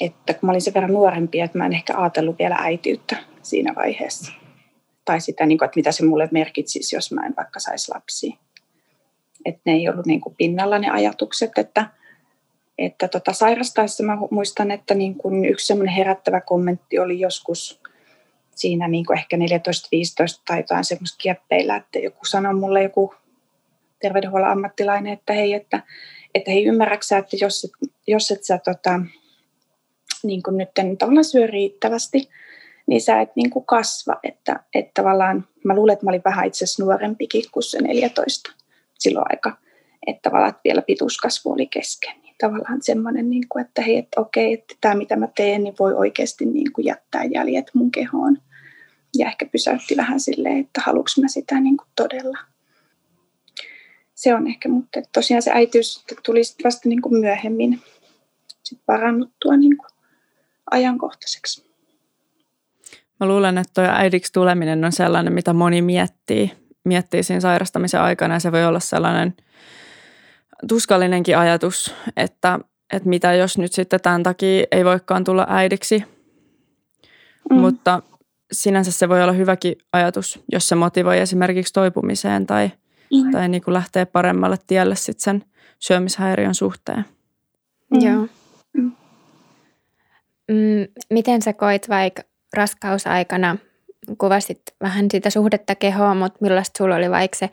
Että 0.00 0.34
kun 0.34 0.46
mä 0.46 0.50
olin 0.52 0.62
sen 0.62 0.74
verran 0.74 0.92
nuorempi, 0.92 1.40
että 1.40 1.58
mä 1.58 1.66
en 1.66 1.72
ehkä 1.72 1.96
ajatellut 1.96 2.38
vielä 2.38 2.56
äitiyttä 2.60 3.16
siinä 3.42 3.74
vaiheessa. 3.74 4.32
Tai 5.04 5.20
sitä, 5.20 5.46
niin 5.46 5.64
että 5.64 5.76
mitä 5.76 5.92
se 5.92 6.04
mulle 6.04 6.28
merkitsisi, 6.32 6.96
jos 6.96 7.12
mä 7.12 7.26
en 7.26 7.34
vaikka 7.36 7.60
saisi 7.60 7.92
lapsia. 7.94 8.36
Että 9.44 9.60
ne 9.64 9.72
ei 9.72 9.88
ollut 9.88 10.06
niin 10.06 10.20
kuin 10.20 10.34
pinnalla 10.36 10.78
ne 10.78 10.90
ajatukset, 10.90 11.58
että– 11.58 11.86
että 12.78 13.08
tota, 13.08 13.32
sairastaessa 13.32 14.04
mä 14.04 14.18
muistan, 14.30 14.70
että 14.70 14.94
niin 14.94 15.14
kun 15.14 15.44
yksi 15.44 15.66
semmoinen 15.66 15.94
herättävä 15.94 16.40
kommentti 16.40 16.98
oli 16.98 17.20
joskus 17.20 17.80
siinä 18.54 18.88
niin 18.88 19.06
kuin 19.06 19.18
ehkä 19.18 19.36
14-15 19.36 19.40
tai 20.46 20.58
jotain 20.58 20.84
semmoista 20.84 21.18
kieppeillä, 21.22 21.76
että 21.76 21.98
joku 21.98 22.24
sanoi 22.24 22.54
mulle 22.54 22.82
joku 22.82 23.14
terveydenhuollon 24.02 24.50
ammattilainen, 24.50 25.12
että 25.12 25.32
hei, 25.32 25.54
että, 25.54 25.82
että 26.34 26.50
hei 26.50 26.64
ymmärräksä, 26.64 27.18
että 27.18 27.36
jos, 27.40 27.72
jos 28.06 28.30
et 28.30 28.44
sä 28.44 28.58
tota, 28.64 29.00
niin 30.22 30.42
kuin 30.42 30.58
nyt 30.58 30.68
tavallaan 30.98 31.24
syö 31.24 31.46
riittävästi, 31.46 32.28
niin 32.86 33.00
sä 33.00 33.20
et 33.20 33.36
niin 33.36 33.50
kuin 33.50 33.64
kasva. 33.64 34.16
Että, 34.22 34.60
että 34.74 35.02
tavallaan, 35.02 35.48
mä 35.64 35.74
luulen, 35.74 35.92
että 35.92 36.06
mä 36.06 36.10
olin 36.10 36.22
vähän 36.24 36.46
itse 36.46 36.64
asiassa 36.64 36.84
nuorempikin 36.84 37.44
kuin 37.52 37.62
se 37.62 37.82
14 37.82 38.63
silloin 38.98 39.26
aika. 39.30 39.58
Että 40.06 40.22
tavallaan 40.22 40.54
vielä 40.64 40.82
pituuskasvu 40.82 41.52
oli 41.52 41.66
kesken 41.66 42.24
tavallaan 42.38 42.82
semmoinen, 42.82 43.30
niin 43.30 43.48
kuin, 43.48 43.64
että 43.64 43.82
hei, 43.82 43.96
että 43.98 44.20
okei, 44.20 44.52
että 44.52 44.74
tämä 44.80 44.94
mitä 44.94 45.16
mä 45.16 45.28
teen, 45.36 45.64
niin 45.64 45.74
voi 45.78 45.94
oikeasti 45.94 46.46
niin 46.46 46.72
kuin 46.72 46.84
jättää 46.84 47.24
jäljet 47.24 47.70
mun 47.74 47.90
kehoon. 47.90 48.38
Ja 49.18 49.26
ehkä 49.26 49.46
pysäytti 49.46 49.96
vähän 49.96 50.20
silleen, 50.20 50.58
että 50.58 50.80
haluanko 50.80 51.10
mä 51.20 51.28
sitä 51.28 51.60
niin 51.60 51.76
kuin 51.76 51.88
todella. 51.96 52.38
Se 54.14 54.34
on 54.34 54.46
ehkä, 54.46 54.68
mutta 54.68 55.00
tosiaan 55.12 55.42
se 55.42 55.50
äitiys 55.54 56.04
tuli 56.24 56.40
vasta 56.64 56.88
niin 56.88 57.02
kuin 57.02 57.20
myöhemmin 57.20 57.80
sit 58.62 58.78
parannuttua 58.86 59.56
niin 59.56 59.76
kuin 59.76 59.88
ajankohtaiseksi. 60.70 61.64
Mä 63.20 63.26
luulen, 63.28 63.58
että 63.58 63.72
tuo 63.74 63.84
äidiksi 63.84 64.32
tuleminen 64.32 64.84
on 64.84 64.92
sellainen, 64.92 65.32
mitä 65.32 65.52
moni 65.52 65.82
miettii, 65.82 66.50
miettii 66.84 67.22
siinä 67.22 67.40
sairastamisen 67.40 68.00
aikana 68.00 68.34
ja 68.34 68.40
se 68.40 68.52
voi 68.52 68.64
olla 68.64 68.80
sellainen– 68.80 69.34
tuskallinenkin 70.68 71.38
ajatus, 71.38 71.94
että, 72.16 72.58
että 72.92 73.08
mitä 73.08 73.34
jos 73.34 73.58
nyt 73.58 73.72
sitten 73.72 74.00
tämän 74.00 74.22
takia 74.22 74.64
ei 74.72 74.84
voikaan 74.84 75.24
tulla 75.24 75.46
äidiksi. 75.48 76.04
Mm. 77.50 77.56
Mutta 77.56 78.02
sinänsä 78.52 78.92
se 78.92 79.08
voi 79.08 79.22
olla 79.22 79.32
hyväkin 79.32 79.76
ajatus, 79.92 80.40
jos 80.52 80.68
se 80.68 80.74
motivoi 80.74 81.18
esimerkiksi 81.18 81.72
toipumiseen 81.72 82.46
tai, 82.46 82.70
mm. 83.12 83.30
tai 83.30 83.48
niin 83.48 83.62
kuin 83.62 83.74
lähtee 83.74 84.04
paremmalle 84.04 84.56
tielle 84.66 84.96
sitten 84.96 85.22
sen 85.22 85.44
syömishäiriön 85.78 86.54
suhteen. 86.54 87.04
Mm. 87.90 88.00
Joo. 88.00 88.26
Mm. 88.72 88.92
mm. 90.50 90.86
Miten 91.10 91.42
sä 91.42 91.52
koit 91.52 91.88
vaikka 91.88 92.22
raskausaikana, 92.56 93.56
kuvasit 94.18 94.62
vähän 94.80 95.06
sitä 95.10 95.30
suhdetta 95.30 95.74
kehoon, 95.74 96.16
mutta 96.16 96.38
millaista 96.40 96.78
sulla 96.78 96.96
oli 96.96 97.10
vaikka 97.10 97.38
se 97.38 97.50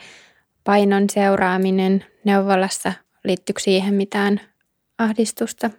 painon 0.64 1.10
seuraaminen 1.10 2.06
neuvolassa, 2.26 2.94
liittyykö 3.24 3.62
siihen 3.62 3.94
mitään 3.94 4.42
ahdistusta? 4.98 5.70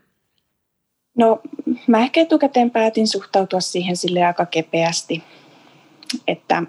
No 1.18 1.40
mä 1.86 1.98
ehkä 1.98 2.20
etukäteen 2.20 2.70
päätin 2.70 3.08
suhtautua 3.08 3.60
siihen 3.60 3.96
sille 3.96 4.24
aika 4.24 4.46
kepeästi, 4.46 5.22
että 6.28 6.62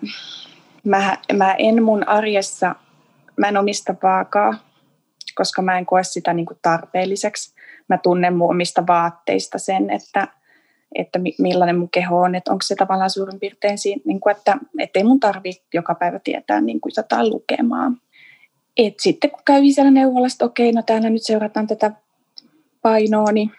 mä, 0.83 1.17
mä 1.33 1.53
en 1.53 1.83
mun 1.83 2.07
arjessa, 2.07 2.75
mä 3.37 3.47
en 3.47 3.57
omista 3.57 3.95
vaakaa, 4.03 4.53
koska 5.35 5.61
mä 5.61 5.77
en 5.77 5.85
koe 5.85 6.03
sitä 6.03 6.33
niin 6.33 6.45
kuin 6.45 6.59
tarpeelliseksi. 6.61 7.53
Mä 7.89 7.97
tunnen 7.97 8.37
mun 8.37 8.49
omista 8.49 8.87
vaatteista 8.87 9.57
sen, 9.57 9.89
että, 9.89 10.27
että 10.95 11.19
millainen 11.39 11.79
mun 11.79 11.89
keho 11.89 12.21
on, 12.21 12.35
että 12.35 12.51
onko 12.51 12.61
se 12.63 12.75
tavallaan 12.75 13.09
suurin 13.09 13.39
piirtein 13.39 13.77
siinä, 13.77 14.01
niin 14.05 14.19
kuin, 14.19 14.31
että 14.31 14.59
ei 14.95 15.03
mun 15.03 15.19
tarvitse 15.19 15.61
joka 15.73 15.95
päivä 15.95 16.19
tietää 16.19 16.61
niin 16.61 16.81
kuin 16.81 16.93
jotain 16.97 17.29
lukemaan. 17.29 17.97
Et 18.77 18.99
sitten 18.99 19.31
kun 19.31 19.41
käy 19.45 19.61
siellä 19.71 19.91
neuvolasta, 19.91 20.35
että 20.35 20.51
okei, 20.51 20.71
no 20.71 20.81
täällä 20.81 21.09
nyt 21.09 21.23
seurataan 21.23 21.67
tätä 21.67 21.91
painoa, 22.81 23.31
niin 23.31 23.51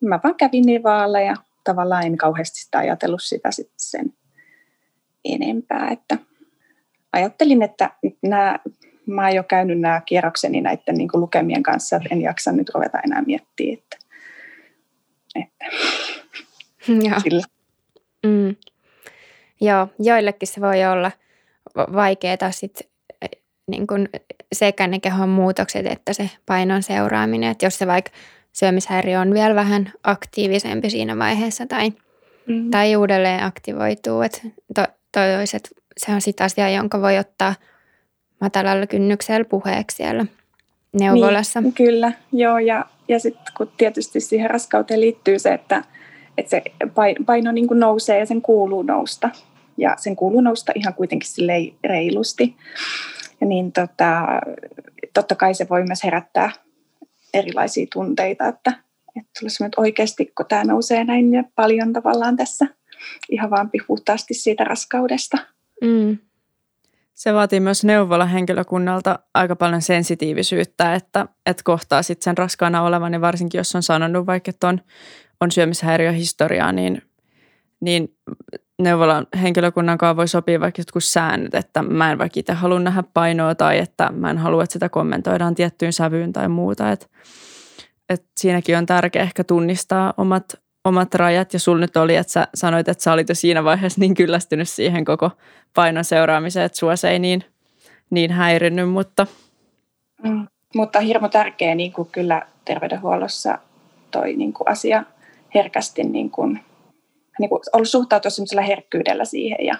mä 0.00 0.20
vaan 0.24 0.34
kävin 0.34 0.82
vaalla 0.82 1.20
ja 1.20 1.34
tavallaan 1.64 2.06
en 2.06 2.16
kauheasti 2.16 2.60
sitä 2.60 2.78
ajatellut 2.78 3.22
sitä 3.22 3.50
sitten 3.50 3.74
sen 3.76 4.12
enempää. 5.24 5.88
Että 5.90 6.18
ajattelin, 7.12 7.62
että 7.62 7.90
nämä, 8.22 8.58
mä 9.06 9.22
oon 9.22 9.34
jo 9.34 9.42
käynyt 9.42 9.80
nämä 9.80 10.00
kierrokseni 10.06 10.60
näiden 10.60 10.94
niin 10.94 11.08
kuin 11.08 11.20
lukemien 11.20 11.62
kanssa, 11.62 11.96
että 11.96 12.08
en 12.12 12.22
jaksa 12.22 12.52
nyt 12.52 12.70
ruveta 12.74 12.98
enää 13.00 13.22
miettiä, 13.22 13.74
että, 13.74 13.96
että 15.34 15.64
Joo. 17.08 17.20
Sillä. 17.20 17.42
Mm. 18.26 18.56
Joo, 19.60 19.88
joillekin 19.98 20.48
se 20.48 20.60
voi 20.60 20.84
olla 20.84 21.10
vaikeaa 21.76 22.50
sitten 22.50 22.88
niin 23.68 23.86
kuin 23.86 24.08
sekä 24.52 24.86
ne 24.86 24.98
kehon 24.98 25.28
muutokset 25.28 25.86
että 25.86 26.12
se 26.12 26.30
painon 26.46 26.82
seuraaminen. 26.82 27.50
Että 27.50 27.66
jos 27.66 27.78
se 27.78 27.86
vaikka 27.86 28.10
syömishäiriö 28.52 29.20
on 29.20 29.34
vielä 29.34 29.54
vähän 29.54 29.92
aktiivisempi 30.04 30.90
siinä 30.90 31.18
vaiheessa 31.18 31.66
tai, 31.66 31.92
mm. 32.46 32.70
tai 32.70 32.96
uudelleen 32.96 33.42
aktivoituu. 33.42 34.22
Että 34.22 34.40
to, 34.74 34.82
toiset, 35.12 35.70
se 35.96 36.12
on 36.12 36.20
sitä 36.20 36.44
asiaa, 36.44 36.68
jonka 36.68 37.00
voi 37.00 37.18
ottaa 37.18 37.54
matalalla 38.40 38.86
kynnyksellä 38.86 39.44
puheeksi 39.44 39.96
siellä 39.96 40.26
neuvolassa. 41.00 41.60
Niin, 41.60 41.72
kyllä, 41.72 42.12
joo. 42.32 42.58
Ja, 42.58 42.84
ja 43.08 43.18
sitten 43.18 43.52
kun 43.56 43.72
tietysti 43.76 44.20
siihen 44.20 44.50
raskauteen 44.50 45.00
liittyy 45.00 45.38
se, 45.38 45.54
että, 45.54 45.84
että 46.38 46.50
se 46.50 46.62
paino 47.26 47.52
niin 47.52 47.68
kuin 47.68 47.80
nousee 47.80 48.18
ja 48.18 48.26
sen 48.26 48.42
kuuluu 48.42 48.82
nousta. 48.82 49.30
Ja 49.76 49.94
sen 49.98 50.16
kuuluu 50.16 50.40
nousta 50.40 50.72
ihan 50.74 50.94
kuitenkin 50.94 51.28
reilusti. 51.84 52.56
Ja 53.40 53.46
niin 53.46 53.72
tota, 53.72 54.22
totta 55.14 55.34
kai 55.34 55.54
se 55.54 55.66
voi 55.70 55.84
myös 55.84 56.04
herättää 56.04 56.50
erilaisia 57.34 57.86
tunteita, 57.92 58.48
että, 58.48 58.70
että 59.16 59.30
tulee 59.40 59.66
että 59.66 59.80
oikeasti 59.80 60.32
kun 60.36 60.46
tämä 60.48 60.64
nousee 60.64 61.04
näin 61.04 61.44
paljon 61.54 61.92
tavallaan 61.92 62.36
tässä 62.36 62.66
ihan 63.28 63.50
vaan 63.50 63.70
puhtaasti 63.86 64.34
siitä 64.34 64.64
raskaudesta. 64.64 65.38
Mm. 65.82 66.18
Se 67.14 67.34
vaatii 67.34 67.60
myös 67.60 67.82
henkilökunnalta 68.32 69.18
aika 69.34 69.56
paljon 69.56 69.82
sensitiivisyyttä, 69.82 70.94
että, 70.94 71.26
että 71.46 71.62
kohtaa 71.64 72.02
sitten 72.02 72.24
sen 72.24 72.38
raskaana 72.38 72.82
olevan 72.82 73.12
ja 73.12 73.20
varsinkin 73.20 73.58
jos 73.58 73.74
on 73.74 73.82
sanonut 73.82 74.26
vaikka, 74.26 74.50
että 74.50 74.68
on, 74.68 74.80
on 75.40 75.50
syömishäiriöhistoriaa, 75.50 76.72
niin, 76.72 77.02
niin 77.80 78.14
neuvolan 78.82 79.26
henkilökunnan 79.42 79.98
kanssa 79.98 80.16
voi 80.16 80.28
sopia 80.28 80.60
vaikka 80.60 80.80
jotkut 80.80 81.04
säännöt, 81.04 81.54
että 81.54 81.82
mä 81.82 82.12
en 82.12 82.18
vaikka 82.18 82.40
itse 82.40 82.52
halua 82.52 82.80
nähdä 82.80 83.02
painoa 83.14 83.54
tai 83.54 83.78
että 83.78 84.10
mä 84.12 84.30
en 84.30 84.38
halua, 84.38 84.62
että 84.62 84.72
sitä 84.72 84.88
kommentoidaan 84.88 85.54
tiettyyn 85.54 85.92
sävyyn 85.92 86.32
tai 86.32 86.48
muuta. 86.48 86.92
Et, 86.92 87.10
et 88.08 88.24
siinäkin 88.36 88.78
on 88.78 88.86
tärkeää 88.86 89.22
ehkä 89.22 89.44
tunnistaa 89.44 90.14
omat, 90.16 90.44
omat 90.84 91.14
rajat 91.14 91.52
ja 91.52 91.58
sul 91.58 91.78
nyt 91.78 91.96
oli, 91.96 92.16
että 92.16 92.32
sä 92.32 92.48
sanoit, 92.54 92.88
että 92.88 93.04
sä 93.04 93.12
olit 93.12 93.28
jo 93.28 93.34
siinä 93.34 93.64
vaiheessa 93.64 94.00
niin 94.00 94.14
kyllästynyt 94.14 94.68
siihen 94.68 95.04
koko 95.04 95.30
painon 95.74 96.04
seuraamiseen, 96.04 96.66
että 96.66 96.78
sua 96.78 96.96
se 96.96 97.10
ei 97.10 97.18
niin, 97.18 97.44
niin 98.10 98.30
häirinnyt, 98.30 98.90
mutta... 98.90 99.26
Mm, 100.22 100.46
mutta 100.74 101.00
hirmu 101.00 101.28
tärkeä 101.28 101.74
niin 101.74 101.92
kuin 101.92 102.08
kyllä 102.12 102.42
terveydenhuollossa 102.64 103.58
toi 104.10 104.36
niin 104.36 104.52
kuin 104.52 104.68
asia 104.70 105.04
herkästi 105.54 106.02
niin 106.02 106.30
kuin, 106.30 106.60
niin 107.38 107.48
kuin 107.48 107.60
ollut 107.72 107.88
suhtautua 107.88 108.30
sellaisella 108.30 108.62
herkkyydellä 108.62 109.24
siihen 109.24 109.66
ja, 109.66 109.74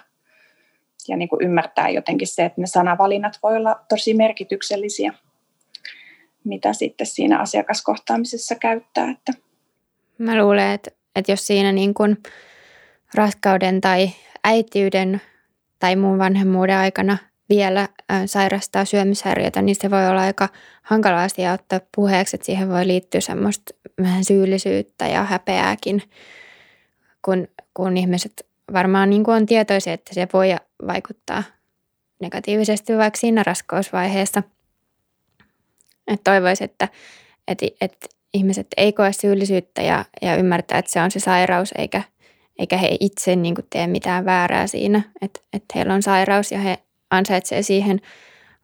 ja 1.07 1.17
niin 1.17 1.29
kuin 1.29 1.43
ymmärtää 1.43 1.89
jotenkin 1.89 2.27
se, 2.27 2.45
että 2.45 2.61
ne 2.61 2.67
sanavalinnat 2.67 3.39
voi 3.43 3.55
olla 3.55 3.85
tosi 3.89 4.13
merkityksellisiä, 4.13 5.13
mitä 6.43 6.73
sitten 6.73 7.07
siinä 7.07 7.39
asiakaskohtaamisessa 7.39 8.55
käyttää. 8.55 9.09
Että. 9.09 9.33
Mä 10.17 10.37
luulen, 10.43 10.71
että, 10.71 10.91
että 11.15 11.31
jos 11.31 11.47
siinä 11.47 11.71
niin 11.71 11.93
kuin 11.93 12.17
raskauden 13.13 13.81
tai 13.81 14.09
äitiyden 14.43 15.21
tai 15.79 15.95
muun 15.95 16.17
vanhemmuuden 16.17 16.77
aikana 16.77 17.17
vielä 17.49 17.87
sairastaa 18.25 18.85
syömishäiriötä, 18.85 19.61
niin 19.61 19.75
se 19.75 19.91
voi 19.91 20.07
olla 20.07 20.21
aika 20.21 20.49
hankala 20.81 21.23
asia 21.23 21.53
ottaa 21.53 21.79
puheeksi, 21.95 22.35
että 22.35 22.45
siihen 22.45 22.69
voi 22.69 22.87
liittyä 22.87 23.21
semmoista 23.21 23.73
vähän 24.01 24.25
syyllisyyttä 24.25 25.07
ja 25.07 25.23
häpeääkin, 25.23 26.03
kun, 27.21 27.47
kun 27.73 27.97
ihmiset 27.97 28.45
varmaan 28.73 29.09
niin 29.09 29.23
kuin 29.23 29.35
on 29.35 29.45
tietoisia, 29.45 29.93
että 29.93 30.13
se 30.13 30.27
voi 30.33 30.55
vaikuttaa 30.87 31.43
negatiivisesti 32.19 32.97
vaikka 32.97 33.19
siinä 33.19 33.43
raskausvaiheessa. 33.43 34.43
Että 36.07 36.31
toivoisi, 36.31 36.63
että, 36.63 36.87
että, 37.47 37.65
että 37.81 38.07
ihmiset 38.33 38.67
ei 38.77 38.93
koe 38.93 39.13
syyllisyyttä 39.13 39.81
ja, 39.81 40.05
ja 40.21 40.35
ymmärtää, 40.35 40.77
että 40.77 40.91
se 40.91 41.01
on 41.01 41.11
se 41.11 41.19
sairaus, 41.19 41.73
eikä, 41.77 42.01
eikä 42.59 42.77
he 42.77 42.97
itse 42.99 43.35
niin 43.35 43.55
kuin 43.55 43.67
tee 43.69 43.87
mitään 43.87 44.25
väärää 44.25 44.67
siinä, 44.67 45.01
että, 45.21 45.39
että 45.53 45.65
heillä 45.75 45.93
on 45.93 46.01
sairaus 46.01 46.51
ja 46.51 46.59
he 46.59 46.79
ansaitsee 47.11 47.61
siihen 47.61 48.01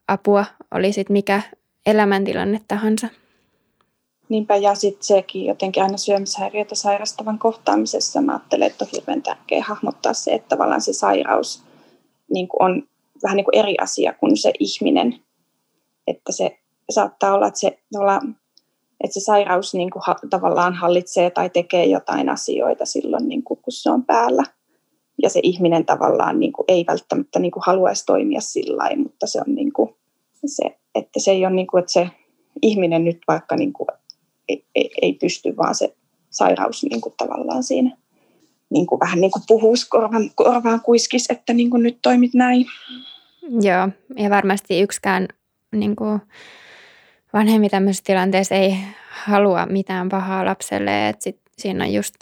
apua, 0.08 0.44
oli 0.74 0.92
sitten 0.92 1.12
mikä 1.12 1.42
elämäntilanne 1.86 2.60
tahansa. 2.68 3.08
Niinpä 4.28 4.56
ja 4.56 4.74
sitten 4.74 5.04
sekin 5.04 5.44
jotenkin 5.44 5.82
aina 5.82 5.96
syömishäiriötä 5.96 6.74
sairastavan 6.74 7.38
kohtaamisessa 7.38 8.20
mä 8.20 8.32
ajattelen, 8.32 8.66
että 8.66 8.84
on 8.84 8.90
hirveän 8.92 9.22
tärkeää 9.22 9.64
hahmottaa 9.64 10.12
se, 10.12 10.34
että 10.34 10.48
tavallaan 10.48 10.80
se 10.80 10.92
sairaus 10.92 11.62
niin 12.30 12.48
on 12.58 12.82
vähän 13.22 13.36
niin 13.36 13.44
kuin 13.44 13.58
eri 13.58 13.74
asia 13.80 14.12
kuin 14.12 14.36
se 14.36 14.52
ihminen. 14.58 15.20
Että 16.06 16.32
se 16.32 16.58
saattaa 16.90 17.34
olla, 17.34 17.46
että 17.46 17.60
se, 17.60 17.78
että 19.00 19.14
se 19.14 19.20
sairaus 19.20 19.74
niin 19.74 19.90
kuin 19.90 20.02
tavallaan 20.30 20.74
hallitsee 20.74 21.30
tai 21.30 21.50
tekee 21.50 21.84
jotain 21.84 22.28
asioita 22.28 22.84
silloin, 22.84 23.28
niin 23.28 23.42
kuin, 23.42 23.60
kun 23.62 23.72
se 23.72 23.90
on 23.90 24.04
päällä. 24.04 24.42
Ja 25.22 25.30
se 25.30 25.40
ihminen 25.42 25.86
tavallaan 25.86 26.40
niin 26.40 26.52
kuin, 26.52 26.64
ei 26.68 26.84
välttämättä 26.88 27.38
niin 27.38 27.52
kuin, 27.52 27.62
haluaisi 27.66 28.06
toimia 28.06 28.40
sillä 28.40 28.76
lailla, 28.76 29.02
mutta 29.02 29.26
se 29.26 29.38
on 29.46 29.54
niin 29.54 29.72
kuin, 29.72 29.94
se, 30.46 30.78
että 30.94 31.20
se 31.20 31.30
ei 31.30 31.46
ole 31.46 31.54
niin 31.54 31.66
kuin, 31.66 31.80
että 31.80 31.92
se 31.92 32.10
ihminen 32.62 33.04
nyt 33.04 33.18
vaikka 33.28 33.56
niin 33.56 33.72
kuin, 33.72 33.88
ei, 34.48 34.64
ei, 34.74 34.90
ei 35.02 35.12
pysty, 35.12 35.56
vaan 35.56 35.74
se 35.74 35.96
sairaus 36.30 36.84
niin 36.84 37.00
kuin, 37.00 37.14
tavallaan 37.16 37.62
siinä 37.62 37.96
niin 38.70 38.86
kuin, 38.86 39.00
vähän 39.00 39.20
niin 39.20 39.30
kuin 39.30 39.42
puhuisi 39.48 39.88
korvan, 39.88 40.30
korvaan 40.34 40.80
kuiskis, 40.80 41.26
että 41.30 41.52
niin 41.52 41.70
kuin, 41.70 41.82
nyt 41.82 41.98
toimit 42.02 42.34
näin. 42.34 42.66
Joo, 43.42 43.88
ja 44.16 44.30
varmasti 44.30 44.80
yksikään 44.80 45.28
niin 45.72 45.96
kuin, 45.96 46.20
vanhemmi 47.32 47.68
tämmöisessä 47.68 48.04
tilanteessa 48.06 48.54
ei 48.54 48.76
halua 49.24 49.66
mitään 49.66 50.08
pahaa 50.08 50.44
lapselle, 50.44 51.08
että 51.08 51.24
sit 51.24 51.40
siinä 51.58 51.84
on 51.84 51.92
just 51.92 52.14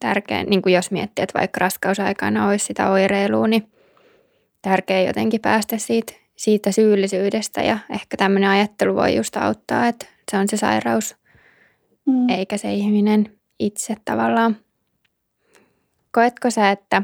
tärkeä, 0.00 0.44
niin 0.44 0.62
kuin 0.62 0.74
jos 0.74 0.90
miettii, 0.90 1.22
että 1.22 1.38
vaikka 1.38 1.58
raskausaikana 1.58 2.48
olisi 2.48 2.64
sitä 2.64 2.90
oireilua, 2.90 3.46
niin 3.46 3.72
tärkeä 4.62 5.02
jotenkin 5.02 5.40
päästä 5.40 5.78
siitä, 5.78 6.12
siitä 6.36 6.72
syyllisyydestä 6.72 7.62
ja 7.62 7.78
ehkä 7.90 8.16
tämmöinen 8.16 8.50
ajattelu 8.50 8.94
voi 8.94 9.16
just 9.16 9.36
auttaa, 9.36 9.88
että 9.88 10.06
se 10.30 10.36
on 10.36 10.48
se 10.48 10.56
sairaus, 10.56 11.16
mm. 12.06 12.28
eikä 12.28 12.56
se 12.56 12.72
ihminen 12.72 13.26
itse 13.58 13.96
tavallaan. 14.04 14.56
Koetko 16.12 16.50
sä, 16.50 16.70
että, 16.70 17.02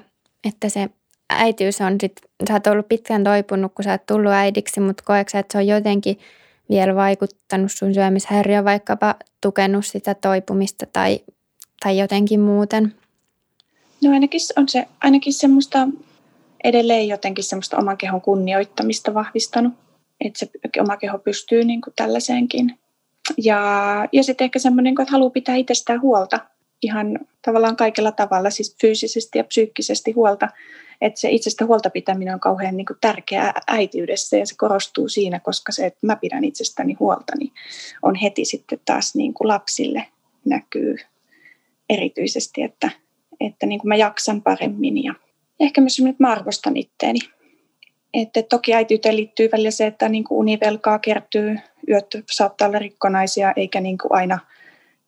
että 0.48 0.68
se 0.68 0.88
äitiys 1.30 1.80
on 1.80 1.96
sit, 2.00 2.12
sä 2.48 2.54
oot 2.54 2.66
ollut 2.66 2.88
pitkään 2.88 3.24
toipunut, 3.24 3.72
kun 3.74 3.85
sä 3.85 3.90
oot 3.90 4.06
tullut 4.06 4.32
äidiksi, 4.32 4.80
mutta 4.80 5.02
koetko 5.06 5.30
sä, 5.30 5.38
että 5.38 5.52
se 5.52 5.59
on 5.59 5.66
jotenkin 5.66 6.18
vielä 6.70 6.94
vaikuttanut 6.94 7.72
sun 7.72 7.94
syömishäiriöön, 7.94 8.64
vaikkapa 8.64 9.14
tukenut 9.42 9.87
sitä 9.87 10.14
toipumista 10.14 10.87
tai, 10.92 11.20
tai 11.80 11.98
jotenkin 11.98 12.40
muuten? 12.40 12.94
No 14.04 14.10
ainakin 14.10 14.40
on 14.56 14.68
se 14.68 14.86
ainakin 15.00 15.32
semmoista 15.32 15.88
edelleen 16.64 17.08
jotenkin 17.08 17.44
semmoista 17.44 17.76
oman 17.76 17.96
kehon 17.96 18.20
kunnioittamista 18.20 19.14
vahvistanut, 19.14 19.72
että 20.20 20.38
se 20.38 20.50
oma 20.80 20.96
keho 20.96 21.18
pystyy 21.18 21.64
niin 21.64 21.80
kuin 21.80 21.94
tällaiseenkin. 21.96 22.78
Ja, 23.38 23.60
ja 24.12 24.22
sitten 24.22 24.44
ehkä 24.44 24.58
semmoinen, 24.58 24.94
että 25.00 25.12
haluaa 25.12 25.30
pitää 25.30 25.54
itsestään 25.54 26.00
huolta 26.00 26.40
ihan 26.82 27.18
tavallaan 27.44 27.76
kaikella 27.76 28.12
tavalla, 28.12 28.50
siis 28.50 28.76
fyysisesti 28.80 29.38
ja 29.38 29.44
psyykkisesti 29.44 30.12
huolta. 30.12 30.48
Että 31.00 31.20
se 31.20 31.30
itsestä 31.30 31.66
huolta 31.66 31.90
pitäminen 31.90 32.34
on 32.34 32.40
kauhean 32.40 32.76
niin 32.76 32.86
kuin 32.86 32.98
tärkeää 33.00 33.52
äitiydessä 33.66 34.36
ja 34.36 34.46
se 34.46 34.54
korostuu 34.58 35.08
siinä, 35.08 35.40
koska 35.40 35.72
se, 35.72 35.86
että 35.86 36.06
mä 36.06 36.16
pidän 36.16 36.44
itsestäni 36.44 36.94
huolta, 37.00 37.32
niin 37.38 37.52
on 38.02 38.14
heti 38.14 38.44
sitten 38.44 38.80
taas 38.84 39.14
niin 39.14 39.34
kuin 39.34 39.48
lapsille 39.48 40.06
näkyy 40.44 40.96
erityisesti, 41.90 42.62
että, 42.62 42.90
että 43.40 43.66
niin 43.66 43.81
kuin 43.81 43.88
mä 43.88 43.96
jaksan 43.96 44.42
paremmin 44.42 45.05
ja 45.05 45.14
ehkä 45.61 45.81
myös 45.81 45.99
että 45.99 46.25
mä 46.25 46.33
arvostan 46.33 46.77
itteeni. 46.77 47.18
Että 48.14 48.42
toki 48.42 48.75
äityyteen 48.75 49.16
liittyy 49.16 49.49
välillä 49.53 49.70
se, 49.70 49.87
että 49.87 50.09
niin 50.09 50.25
kuin 50.25 50.38
univelkaa 50.38 50.99
kertyy, 50.99 51.57
yöt 51.88 52.07
saattaa 52.31 52.68
olla 52.68 52.79
rikkonaisia 52.79 53.53
eikä 53.57 53.81
niin 53.81 53.99
kuin 53.99 54.14
aina 54.14 54.38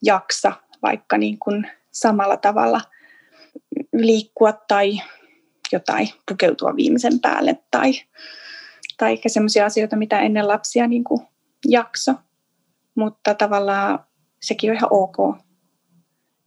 jaksa 0.02 0.52
vaikka 0.82 1.18
niin 1.18 1.38
kuin 1.38 1.66
samalla 1.90 2.36
tavalla 2.36 2.80
liikkua 3.92 4.52
tai 4.52 5.00
jotain 5.72 6.08
pukeutua 6.28 6.76
viimeisen 6.76 7.20
päälle 7.20 7.56
tai, 7.70 7.92
tai 8.96 9.12
ehkä 9.12 9.28
sellaisia 9.28 9.66
asioita, 9.66 9.96
mitä 9.96 10.20
ennen 10.20 10.48
lapsia 10.48 10.86
niin 10.86 11.04
kuin 11.04 11.20
jakso. 11.68 12.14
Mutta 12.94 13.34
tavallaan 13.34 14.04
sekin 14.42 14.70
on 14.70 14.76
ihan 14.76 14.88
ok. 14.92 15.16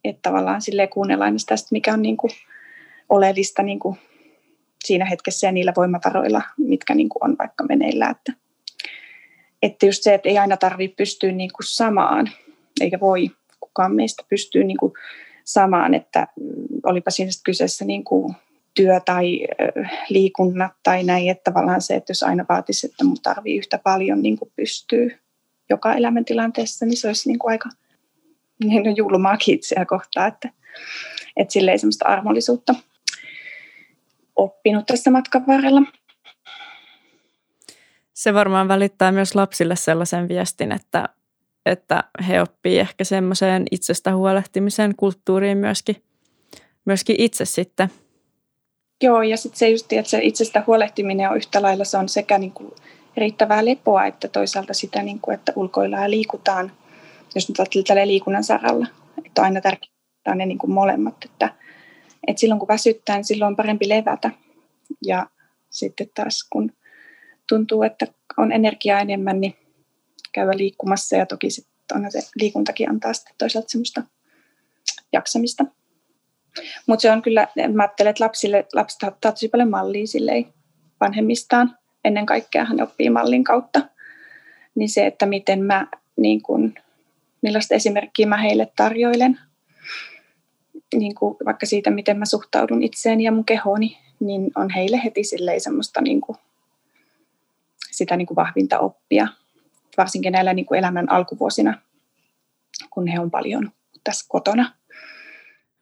Että 0.04 0.30
tavallaan 0.30 0.62
silleen 0.62 0.90
kuunnellaan 0.90 1.40
sitä, 1.40 1.56
mikä 1.72 1.94
on 1.94 2.02
niin 2.02 2.18
kuin 2.18 2.32
oleellista 3.10 3.64
niin 3.64 3.80
kuin 3.80 3.98
siinä 4.84 5.06
hetkessä 5.06 5.48
ja 5.48 5.52
niillä 5.52 5.74
voimavaroilla, 5.78 6.42
mitkä 6.58 6.96
niin 6.96 7.10
kuin 7.10 7.24
on 7.24 7.36
vaikka 7.40 7.64
meneillä. 7.64 8.10
Että, 8.10 8.34
että 9.62 9.86
just 9.86 10.04
se, 10.04 10.14
että 10.14 10.30
ei 10.30 10.38
aina 10.38 10.58
tarvitse 10.58 10.96
pystyä 10.96 11.32
niin 11.32 11.52
kuin 11.56 11.68
samaan, 11.68 12.30
eikä 12.82 13.00
voi 13.00 13.30
kukaan 13.60 13.96
meistä 13.96 14.24
pystyä 14.30 14.64
niin 14.64 14.78
kuin 14.78 14.94
samaan, 15.44 15.94
että 15.94 16.28
olipa 16.84 17.12
siinä 17.12 17.32
kyseessä 17.46 17.86
niin 17.86 18.04
kuin 18.04 18.36
työ 18.74 19.00
tai 19.06 19.48
liikunnat 20.10 20.72
tai 20.84 21.04
näin, 21.04 21.30
että 21.30 21.52
tavallaan 21.52 21.82
se, 21.82 21.96
että 21.96 22.12
jos 22.12 22.24
aina 22.24 22.46
vaatisi, 22.50 22.88
että 22.88 23.04
mun 23.04 23.18
tarvii 23.24 23.58
yhtä 23.58 23.78
paljon 23.78 24.22
niin 24.22 24.38
kuin 24.38 24.52
pystyy 24.56 25.18
joka 25.70 25.94
elämäntilanteessa, 25.94 26.86
niin 26.86 26.98
se 26.98 27.08
olisi 27.08 27.30
niin 27.30 27.40
kuin 27.40 27.52
aika 27.52 27.70
niin 28.64 28.98
julmaakin 28.98 29.56
itseä 29.56 29.86
kohtaa, 29.86 30.28
että, 30.28 30.50
että 31.38 31.52
sille 31.54 31.72
ei 31.72 31.78
semmoista 31.78 32.06
armollisuutta 32.06 32.76
oppinut 34.36 34.86
tässä 34.86 35.12
matkan 35.12 35.48
varrella. 35.48 35.82
Se 38.14 38.34
varmaan 38.34 38.68
välittää 38.68 39.12
myös 39.12 39.36
lapsille 39.36 39.76
sellaisen 39.76 40.28
viestin, 40.28 40.72
että, 40.72 41.10
että 41.66 42.04
he 42.28 42.42
oppii 42.42 42.80
ehkä 42.80 43.04
semmoiseen 43.04 43.66
itsestä 43.72 44.16
huolehtimisen 44.16 44.96
kulttuuriin 44.96 45.58
myöskin, 45.58 45.96
myöskin 46.86 47.16
itse 47.20 47.46
sitten. 47.46 47.92
Joo, 49.04 49.22
ja 49.22 49.38
sitten 49.38 49.60
se 49.60 49.70
just, 49.70 49.94
että 49.94 50.10
se 50.10 50.20
itsestä 50.22 50.64
huolehtiminen 50.68 51.30
on 51.30 51.38
yhtä 51.38 51.62
lailla, 51.62 51.86
se 51.86 51.98
on 51.98 52.10
sekä 52.10 52.38
niin 52.38 52.52
kuin 52.52 52.74
riittävää 53.18 53.66
lepoa, 53.66 54.06
että 54.06 54.28
toisaalta 54.28 54.74
sitä, 54.74 55.04
niin 55.04 55.20
kuin, 55.20 55.36
että 55.36 55.54
ulkoillaan 55.56 56.04
ja 56.04 56.10
liikutaan, 56.10 56.72
jos 57.36 57.50
nyt 57.50 57.60
ajattelee 57.60 58.08
liikunnan 58.08 58.44
saralla, 58.44 58.88
että 59.26 59.42
on 59.42 59.46
aina 59.46 59.62
tärkeää 59.62 59.92
on 60.28 60.38
ne 60.38 60.46
niin 60.46 60.58
kuin 60.58 60.72
molemmat, 60.72 61.16
että 61.26 61.54
et 62.28 62.38
silloin 62.38 62.60
kun 62.60 62.68
väsyttää, 62.68 63.16
niin 63.16 63.26
silloin 63.26 63.48
on 63.48 63.56
parempi 63.56 63.90
levätä. 63.90 64.32
Ja 65.06 65.28
sitten 65.70 66.10
taas 66.16 66.48
kun 66.50 66.72
tuntuu, 67.50 67.84
että 67.84 68.08
on 68.38 68.52
energiaa 68.52 69.00
enemmän, 69.00 69.42
niin 69.42 69.56
käydä 70.32 70.52
liikkumassa 70.58 71.16
ja 71.16 71.26
toki 71.26 71.50
sitten 71.50 71.78
on 71.96 72.12
se 72.12 72.20
liikuntakin 72.36 72.90
antaa 72.90 73.14
sitten 73.14 73.36
toisaalta 73.38 73.70
semmoista 73.70 74.04
jaksamista. 75.14 75.66
Mutta 76.88 77.02
se 77.02 77.12
on 77.12 77.22
kyllä, 77.22 77.48
mä 77.74 77.84
ajattelen, 77.84 78.10
että 78.10 78.24
lapsille, 78.24 78.66
lapset 78.74 79.04
ottaa 79.04 79.32
tosi 79.32 79.48
paljon 79.48 79.70
mallia 79.70 80.08
silleen 80.08 80.54
vanhemmistaan. 81.00 81.78
Ennen 82.06 82.26
kaikkea 82.26 82.66
hän 82.66 82.82
oppii 82.82 83.10
mallin 83.10 83.44
kautta. 83.44 83.82
Niin 84.76 84.90
se, 84.90 85.06
että 85.06 85.26
miten 85.26 85.64
mä, 85.64 85.88
niin 86.18 86.42
kun, 86.42 86.74
millaista 87.42 87.76
esimerkkiä 87.76 88.28
mä 88.28 88.38
heille 88.38 88.72
tarjoilen, 88.76 89.40
niin 90.94 91.16
kuin 91.16 91.38
vaikka 91.46 91.66
siitä, 91.66 91.92
miten 91.92 92.18
mä 92.18 92.26
suhtaudun 92.26 92.84
itseeni 92.84 93.24
ja 93.24 93.32
mun 93.32 93.46
kehooni, 93.46 93.98
niin 94.20 94.52
on 94.56 94.70
heille 94.70 95.02
heti 95.04 95.22
semmoista 95.58 96.02
niin 96.02 96.22
kuin 96.22 96.38
sitä 97.92 98.18
niin 98.18 98.28
kuin 98.28 98.36
vahvinta 98.36 98.80
oppia, 98.80 99.28
varsinkin 99.98 100.34
näillä 100.34 100.54
niin 100.54 100.66
kuin 100.66 100.78
elämän 100.80 101.12
alkuvuosina, 101.12 101.78
kun 102.90 103.08
he 103.08 103.20
on 103.20 103.32
paljon 103.32 103.72
tässä 104.04 104.26
kotona. 104.30 104.74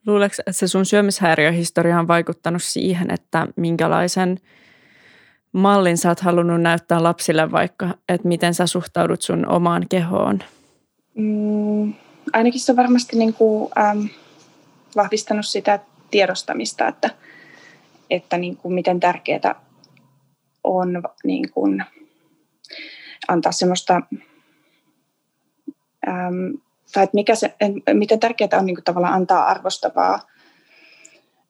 Luuleeko, 0.07 0.35
että 0.39 0.51
se 0.51 0.67
sun 0.67 0.85
syömishäiriöhistoria 0.85 1.99
on 1.99 2.07
vaikuttanut 2.07 2.63
siihen, 2.63 3.13
että 3.13 3.47
minkälaisen 3.55 4.39
mallin 5.51 5.97
sä 5.97 6.09
oot 6.09 6.19
halunnut 6.19 6.61
näyttää 6.61 7.03
lapsille 7.03 7.51
vaikka, 7.51 7.95
että 8.09 8.27
miten 8.27 8.53
sä 8.53 8.67
suhtaudut 8.67 9.21
sun 9.21 9.47
omaan 9.47 9.85
kehoon? 9.89 10.39
Mm, 11.15 11.93
ainakin 12.33 12.59
se 12.59 12.71
on 12.71 12.75
varmasti 12.75 13.17
niin 13.17 13.33
kuin, 13.33 13.71
ähm, 13.77 14.05
vahvistanut 14.95 15.45
sitä 15.45 15.79
tiedostamista, 16.11 16.87
että, 16.87 17.09
että 18.09 18.37
niin 18.37 18.57
kuin 18.57 18.73
miten 18.73 18.99
tärkeää 18.99 19.61
on 20.63 21.03
niin 21.23 21.51
kuin, 21.51 21.83
antaa 23.27 23.51
semmoista, 23.51 24.01
ähm, 26.07 26.55
tai 26.93 27.03
että 27.03 27.15
mikä 27.15 27.35
se, 27.35 27.55
miten 27.93 28.19
tärkeää 28.19 28.59
on 28.59 28.65
niin 28.65 28.75
kuin 28.75 28.83
tavallaan 28.83 29.13
antaa 29.13 29.45
arvostavaa 29.45 30.19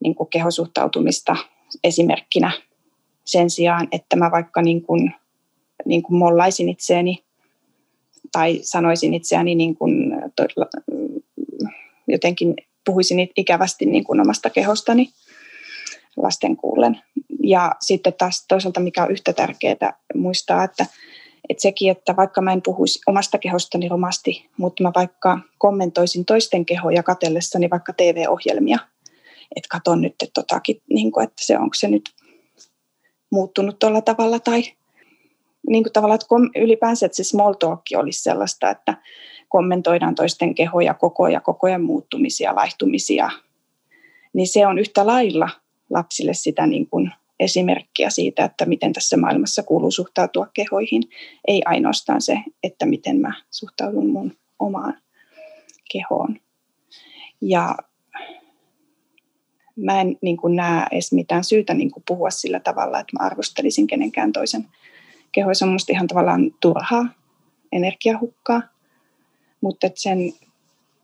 niin 0.04 0.16
kuin 0.16 0.30
kehosuhtautumista 0.30 1.36
esimerkkinä 1.84 2.52
sen 3.26 3.50
sijaan, 3.50 3.88
että 3.92 4.16
mä 4.16 4.32
vaikka 4.32 4.62
niin 4.62 4.82
kuin, 4.82 5.16
niin 5.86 6.04
kuin 6.04 6.18
mollaisin 6.18 6.70
itseäni 6.70 7.24
tai 8.32 8.60
sanoisin 8.62 9.14
itseäni 9.14 9.56
niin 9.56 9.76
kuin, 9.76 10.14
jotenkin 12.08 12.56
puhuisin 12.86 13.30
ikävästi 13.38 13.86
niin 13.86 14.04
kuin 14.04 14.22
omasta 14.22 14.50
kehostani 14.50 15.10
lasten 16.18 16.58
kuullen. 16.58 17.02
Ja 17.44 17.72
sitten 17.80 18.14
taas 18.14 18.46
toisaalta, 18.48 18.80
mikä 18.80 19.04
on 19.04 19.12
yhtä 19.12 19.34
tärkeää 19.34 19.94
muistaa, 20.16 20.64
että, 20.64 20.86
että 21.50 21.62
sekin, 21.62 21.92
että 21.92 22.16
vaikka 22.16 22.42
mä 22.42 22.54
en 22.54 22.62
puhuisi 22.62 23.00
omasta 23.08 23.38
kehostani 23.38 23.90
romasti, 23.90 24.50
mutta 24.58 24.84
mä 24.84 24.92
vaikka 24.96 25.40
kommentoisin 25.58 26.26
toisten 26.26 26.66
kehoja 26.66 27.04
katellessani 27.04 27.70
vaikka 27.70 27.94
TV-ohjelmia, 27.94 28.80
että 29.56 29.68
katon 29.70 30.02
nyt 30.02 30.14
että 30.14 30.34
totakin, 30.34 30.82
niin 30.90 31.12
kuin, 31.12 31.24
että 31.24 31.46
se 31.46 31.58
onko 31.58 31.74
se 31.74 31.88
nyt 31.88 32.10
muuttunut 33.32 33.80
tuolla 33.80 34.02
tavalla 34.02 34.40
tai 34.40 34.64
niin 35.68 35.84
kuin 35.84 35.94
tavallaan, 35.94 36.20
että 36.22 36.60
ylipäänsä 36.60 37.06
että 37.06 37.16
se 37.16 37.24
small 37.24 37.54
talk 37.54 37.82
olisi 37.96 38.24
sellaista, 38.24 38.70
että 38.70 38.98
kommentoidaan 39.50 40.16
toisten 40.16 40.56
kehoja, 40.56 40.94
kokoja, 40.94 41.42
kokoja 41.42 41.80
muuttumisia, 41.80 42.56
laihtumisia, 42.56 43.30
niin 44.34 44.48
se 44.48 44.68
on 44.68 44.80
yhtä 44.80 45.08
lailla 45.08 45.50
lapsille 45.90 46.34
sitä 46.34 46.68
niin 46.68 46.90
kuin 46.90 47.12
esimerkkiä 47.40 48.10
siitä, 48.10 48.46
että 48.46 48.66
miten 48.66 48.94
tässä 48.94 49.18
maailmassa 49.18 49.64
kuuluu 49.64 49.92
suhtautua 49.92 50.48
kehoihin. 50.54 51.04
Ei 51.48 51.62
ainoastaan 51.66 52.22
se, 52.22 52.40
että 52.64 52.86
miten 52.86 53.18
mä 53.18 53.34
suhtaudun 53.52 54.10
mun 54.10 54.32
omaan 54.60 54.98
kehoon. 55.92 56.40
Ja 57.42 57.76
mä 59.76 60.02
en 60.02 60.18
niin 60.22 60.38
kuin 60.38 60.56
näe 60.56 60.86
edes 60.92 61.12
mitään 61.12 61.44
syytä 61.44 61.74
niin 61.74 61.92
kuin 61.92 62.04
puhua 62.08 62.30
sillä 62.30 62.60
tavalla, 62.60 63.00
että 63.00 63.14
mä 63.20 63.26
arvostelisin 63.26 63.88
kenenkään 63.88 64.32
toisen 64.32 64.68
kehoa. 65.32 65.54
Se 65.54 65.66
on 65.66 65.72
musta 65.72 65.94
ihan 65.94 66.08
tavallaan 66.08 66.52
turhaa 66.60 67.06
energiahukkaa. 67.72 68.62
Mutta 69.62 69.88
sen 69.96 70.20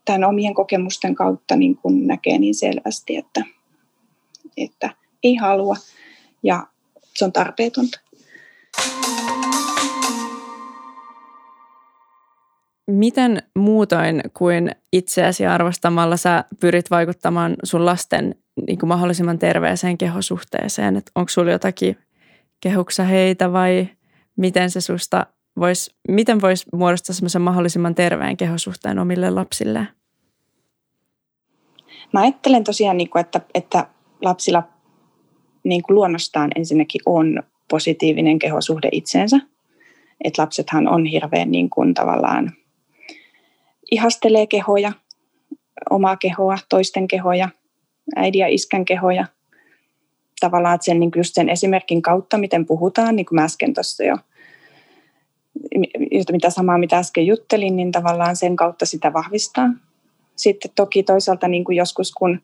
tämän 0.05 0.23
omien 0.23 0.53
kokemusten 0.53 1.15
kautta 1.15 1.55
niin 1.55 1.75
kuin 1.75 2.07
näkee 2.07 2.37
niin 2.37 2.55
selvästi, 2.55 3.15
että, 3.17 3.43
että 4.57 4.89
ei 5.23 5.35
halua 5.35 5.75
ja 6.43 6.67
se 7.15 7.25
on 7.25 7.33
tarpeetonta. 7.33 7.99
Miten 12.91 13.43
muutoin 13.55 14.21
kuin 14.33 14.71
itseäsi 14.93 15.45
arvostamalla 15.45 16.17
sä 16.17 16.43
pyrit 16.59 16.91
vaikuttamaan 16.91 17.55
sun 17.63 17.85
lasten 17.85 18.35
niin 18.67 18.79
kuin 18.79 18.87
mahdollisimman 18.87 19.39
terveeseen 19.39 19.97
kehosuhteeseen? 19.97 21.01
Onko 21.15 21.29
sulla 21.29 21.51
jotakin 21.51 21.97
kehuksa 22.61 23.03
heitä 23.03 23.51
vai 23.51 23.87
miten 24.37 24.71
se 24.71 24.81
susta 24.81 25.25
vois, 25.59 25.95
miten 26.07 26.41
voisi 26.41 26.65
muodostaa 26.73 27.13
semmoisen 27.13 27.41
mahdollisimman 27.41 27.95
terveen 27.95 28.37
kehosuhteen 28.37 28.99
omille 28.99 29.29
lapsille? 29.29 29.87
Mä 32.13 32.21
ajattelen 32.21 32.63
tosiaan, 32.63 32.97
niin 32.97 33.09
kuin, 33.09 33.19
että, 33.19 33.41
että 33.53 33.87
lapsilla 34.21 34.63
niin 35.63 35.83
kuin 35.83 35.95
luonnostaan 35.95 36.51
ensinnäkin 36.55 37.01
on 37.05 37.43
positiivinen 37.69 38.39
kehosuhde 38.39 38.89
itseensä. 38.91 39.39
Että 40.23 40.41
lapsethan 40.41 40.87
on 40.87 41.05
hirveän 41.05 41.51
niin 41.51 41.69
kuin 41.69 41.93
tavallaan 41.93 42.51
ihastelee 43.91 44.47
kehoja, 44.47 44.91
omaa 45.89 46.17
kehoa, 46.17 46.57
toisten 46.69 47.07
kehoja, 47.07 47.49
äidin 48.15 48.39
ja 48.39 48.47
iskän 48.47 48.85
kehoja. 48.85 49.25
Tavallaan 50.39 50.75
että 50.75 50.85
sen, 50.85 50.99
niin 50.99 51.11
just 51.15 51.33
sen 51.33 51.49
esimerkin 51.49 52.01
kautta, 52.01 52.37
miten 52.37 52.65
puhutaan, 52.65 53.15
niin 53.15 53.25
kuin 53.25 53.35
mä 53.35 53.43
äsken 53.43 53.73
tuossa 53.73 54.03
jo, 54.03 54.17
mitä 56.31 56.49
samaa 56.49 56.77
mitä 56.77 56.97
äsken 56.97 57.27
juttelin, 57.27 57.75
niin 57.75 57.91
tavallaan 57.91 58.35
sen 58.35 58.55
kautta 58.55 58.85
sitä 58.85 59.13
vahvistaa. 59.13 59.69
Sitten 60.35 60.71
toki 60.75 61.03
toisaalta 61.03 61.47
niin 61.47 61.63
kuin 61.63 61.75
joskus, 61.75 62.11
kun 62.11 62.41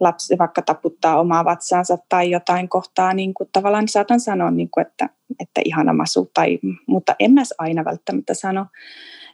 lapsi 0.00 0.38
vaikka 0.38 0.62
taputtaa 0.62 1.20
omaa 1.20 1.44
vatsaansa 1.44 1.98
tai 2.08 2.30
jotain 2.30 2.68
kohtaa, 2.68 3.14
niin 3.14 3.34
kuin 3.34 3.48
tavallaan 3.52 3.88
saatan 3.88 4.20
sanoa, 4.20 4.50
niin 4.50 4.70
kuin, 4.70 4.86
että, 4.86 5.08
että 5.40 5.60
ihana 5.64 5.92
masu, 5.92 6.30
tai, 6.34 6.58
mutta 6.86 7.16
en 7.18 7.32
mä 7.32 7.42
aina 7.58 7.84
välttämättä 7.84 8.34
sano. 8.34 8.66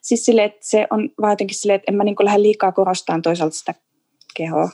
Siis 0.03 0.25
sille, 0.25 0.45
että 0.45 0.59
se 0.63 0.87
on 0.91 1.11
vaan 1.21 1.33
jotenkin 1.33 1.59
silleen, 1.59 1.77
että 1.77 1.93
en 1.93 1.97
mä 1.97 2.05
niin 2.05 2.17
lähde 2.21 2.43
liikaa 2.43 2.73
korostamaan 2.73 3.23
toisaalta 3.23 3.57
sitä 3.57 3.75
kehoa. 4.37 4.71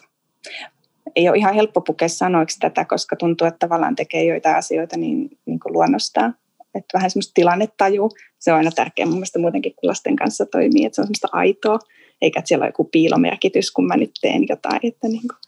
Ei 1.17 1.29
ole 1.29 1.39
ihan 1.39 1.55
helppo 1.55 1.81
pukea 1.81 2.09
sanoiksi 2.09 2.59
tätä, 2.61 2.85
koska 2.85 3.17
tuntuu, 3.17 3.47
että 3.47 3.59
tavallaan 3.59 3.97
tekee 3.97 4.25
joitain 4.25 4.57
asioita 4.57 4.97
niin, 4.97 5.39
niin 5.47 5.61
kuin 5.61 5.73
luonnostaan. 5.73 6.37
Että 6.75 6.99
vähän 6.99 7.11
semmoista 7.11 7.35
tilannetaju, 7.35 8.11
se 8.39 8.53
on 8.53 8.59
aina 8.59 8.71
tärkeä 8.71 9.07
mun 9.07 9.15
mielestä 9.15 9.39
muutenkin, 9.39 9.75
kun 9.81 9.89
lasten 9.89 10.17
kanssa 10.17 10.47
toimii, 10.47 10.85
että 10.85 10.95
se 10.95 11.01
on 11.01 11.07
semmoista 11.07 11.29
aitoa, 11.33 11.79
eikä 12.23 12.39
että 12.39 12.49
siellä 12.49 12.63
ole 12.63 12.69
joku 12.69 12.85
piilomerkitys, 12.85 13.71
kun 13.71 13.87
mä 13.87 13.97
nyt 13.97 14.11
teen 14.21 14.47
jotain. 14.49 14.81
Että 14.83 15.09
niin 15.09 15.29
kuin, 15.29 15.39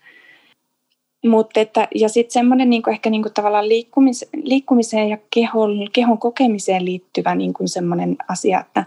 mutta 1.30 1.60
että, 1.60 1.88
ja 1.94 2.08
sitten 2.08 2.32
semmoinen 2.32 2.70
niin 2.70 2.90
ehkä 2.90 3.10
niin 3.10 3.22
kuin 3.22 3.32
tavallaan 3.32 3.68
liikkumis, 3.68 4.24
liikkumiseen 4.42 5.08
ja 5.08 5.18
kehon, 5.34 5.88
kehon 5.92 6.18
kokemiseen 6.18 6.84
liittyvä 6.84 7.34
niin 7.34 7.54
kuin 7.54 7.68
semmoinen 7.68 8.16
asia, 8.28 8.60
että 8.60 8.84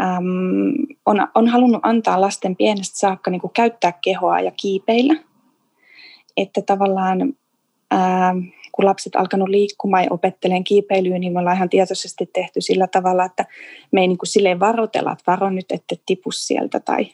äm, 0.00 0.96
on, 1.06 1.28
on 1.34 1.48
halunnut 1.48 1.80
antaa 1.82 2.20
lasten 2.20 2.56
pienestä 2.56 2.98
saakka 2.98 3.30
niin 3.30 3.40
kuin 3.40 3.52
käyttää 3.52 3.92
kehoa 3.92 4.40
ja 4.40 4.50
kiipeillä. 4.50 5.14
Että 6.38 6.62
tavallaan 6.62 7.22
äm, 7.22 8.42
kun 8.72 8.84
lapset 8.84 9.16
alkanut 9.16 9.48
liikkumaan 9.48 10.04
ja 10.04 10.12
opettelemaan 10.12 10.64
kiipeilyä, 10.64 11.18
niin 11.18 11.32
me 11.32 11.38
ollaan 11.38 11.56
ihan 11.56 11.68
tietoisesti 11.68 12.30
tehty 12.32 12.60
sillä 12.60 12.86
tavalla, 12.86 13.24
että 13.24 13.44
me 13.92 14.00
ei 14.00 14.08
niin 14.08 14.18
kuin 14.18 14.28
silleen 14.28 14.60
varotella, 14.60 15.12
että 15.12 15.32
varo 15.32 15.50
nyt, 15.50 15.72
että 15.72 15.94
tipu 16.06 16.30
sieltä 16.30 16.80
tai 16.80 17.06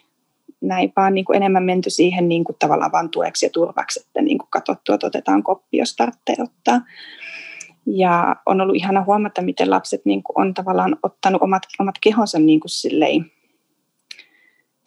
näin, 0.61 0.93
vaan 0.95 1.13
niin 1.13 1.25
kuin 1.25 1.35
enemmän 1.35 1.63
menty 1.63 1.89
siihen 1.89 2.29
niin 2.29 2.43
kuin 2.43 2.55
tavallaan 2.59 2.91
vain 2.91 3.09
tueksi 3.09 3.45
ja 3.45 3.49
turvaksi, 3.49 3.99
että 3.99 4.21
niin 4.21 4.37
kuin 4.37 4.47
katsottu, 4.49 4.93
että 4.93 5.07
otetaan 5.07 5.43
koppi, 5.43 5.77
jos 5.77 5.95
tarvitsee 5.95 6.35
ottaa. 6.43 6.81
Ja 7.85 8.35
on 8.45 8.61
ollut 8.61 8.75
ihana 8.75 9.03
huomata, 9.03 9.41
miten 9.41 9.69
lapset 9.69 10.01
niin 10.05 10.23
kuin 10.23 10.41
on 10.41 10.53
tavallaan 10.53 10.97
ottanut 11.03 11.41
omat, 11.41 11.63
omat 11.79 11.95
kehonsa 12.01 12.39
niin 12.39 12.59
kuin 12.59 12.71
silleen, 12.71 13.31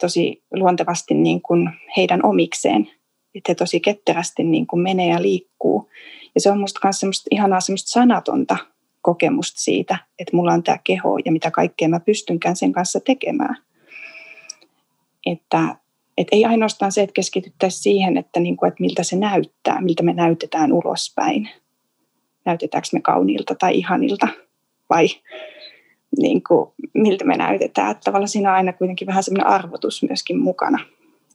tosi 0.01 0.43
luontevasti 0.53 1.13
niin 1.13 1.41
kuin 1.41 1.69
heidän 1.97 2.25
omikseen. 2.25 2.89
Että 3.35 3.51
he 3.51 3.55
tosi 3.55 3.79
ketterästi 3.79 4.43
niin 4.43 4.67
kuin 4.67 4.81
menee 4.81 5.07
ja 5.07 5.21
liikkuu. 5.21 5.89
Ja 6.35 6.41
se 6.41 6.51
on 6.51 6.59
musta 6.59 6.79
myös 6.83 6.99
semmoista 6.99 7.27
ihanaa 7.31 7.59
semmoista 7.59 7.89
sanatonta 7.89 8.57
kokemusta 9.01 9.61
siitä, 9.61 9.97
että 10.19 10.35
mulla 10.35 10.53
on 10.53 10.63
tämä 10.63 10.77
keho 10.83 11.17
ja 11.25 11.31
mitä 11.31 11.51
kaikkea 11.51 11.89
mä 11.89 11.99
pystynkään 11.99 12.55
sen 12.55 12.71
kanssa 12.71 12.99
tekemään 12.99 13.55
että, 15.25 15.75
että 16.17 16.35
ei 16.35 16.45
ainoastaan 16.45 16.91
se, 16.91 17.01
että 17.01 17.13
keskityttäisiin 17.13 17.83
siihen, 17.83 18.17
että, 18.17 18.39
niin 18.39 18.57
kuin, 18.57 18.67
että 18.67 18.81
miltä 18.81 19.03
se 19.03 19.15
näyttää, 19.15 19.81
miltä 19.81 20.03
me 20.03 20.13
näytetään 20.13 20.73
ulospäin. 20.73 21.49
Näytetäänkö 22.45 22.87
me 22.93 23.01
kauniilta 23.01 23.55
tai 23.55 23.77
ihanilta 23.77 24.27
vai 24.89 25.07
niin 26.17 26.43
kuin, 26.43 26.71
miltä 26.93 27.25
me 27.25 27.37
näytetään. 27.37 27.91
Että 27.91 28.01
tavallaan 28.03 28.29
siinä 28.29 28.49
on 28.49 28.55
aina 28.55 28.73
kuitenkin 28.73 29.07
vähän 29.07 29.23
semmoinen 29.23 29.47
arvotus 29.47 30.03
myöskin 30.03 30.39
mukana, 30.39 30.79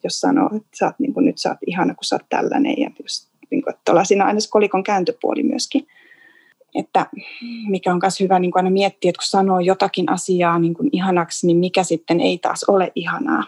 jos 0.05 0.21
sanoo, 0.21 0.47
että 0.57 0.69
sä 0.79 0.87
oot, 0.87 0.99
niin 0.99 1.15
kuin, 1.15 1.27
nyt 1.27 1.39
sä 1.39 1.49
oot 1.49 1.59
ihana, 1.67 1.95
kun 1.95 2.05
sä 2.05 2.15
oot 2.15 2.29
tällainen. 2.29 2.75
Ja 2.79 2.91
jos, 3.03 3.29
niin 3.51 3.63
kuin, 3.63 3.75
että 3.75 4.05
siinä 4.05 4.25
aina 4.25 4.41
se 4.41 4.51
kolikon 4.51 4.83
kääntöpuoli 4.83 5.43
myöskin. 5.43 5.87
Että 6.75 7.07
mikä 7.69 7.93
on 7.93 7.99
myös 8.03 8.21
hyvä 8.21 8.39
niin 8.39 8.51
kuin 8.51 8.61
aina 8.61 8.71
miettiä, 8.71 9.09
että 9.09 9.19
kun 9.19 9.29
sanoo 9.29 9.61
jotakin 9.61 10.11
asiaa 10.11 10.59
niin 10.59 10.75
kuin 10.75 10.89
ihanaksi, 10.93 11.47
niin 11.47 11.57
mikä 11.57 11.83
sitten 11.83 12.21
ei 12.21 12.39
taas 12.39 12.65
ole 12.65 12.93
ihanaa 12.95 13.45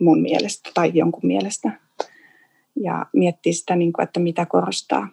mun 0.00 0.22
mielestä 0.22 0.70
tai 0.74 0.90
jonkun 0.94 1.26
mielestä. 1.26 1.80
Ja 2.82 3.06
miettiä 3.12 3.52
sitä, 3.52 3.76
niin 3.76 3.92
kuin, 3.92 4.04
että 4.04 4.20
mitä 4.20 4.46
korostaa. 4.46 5.08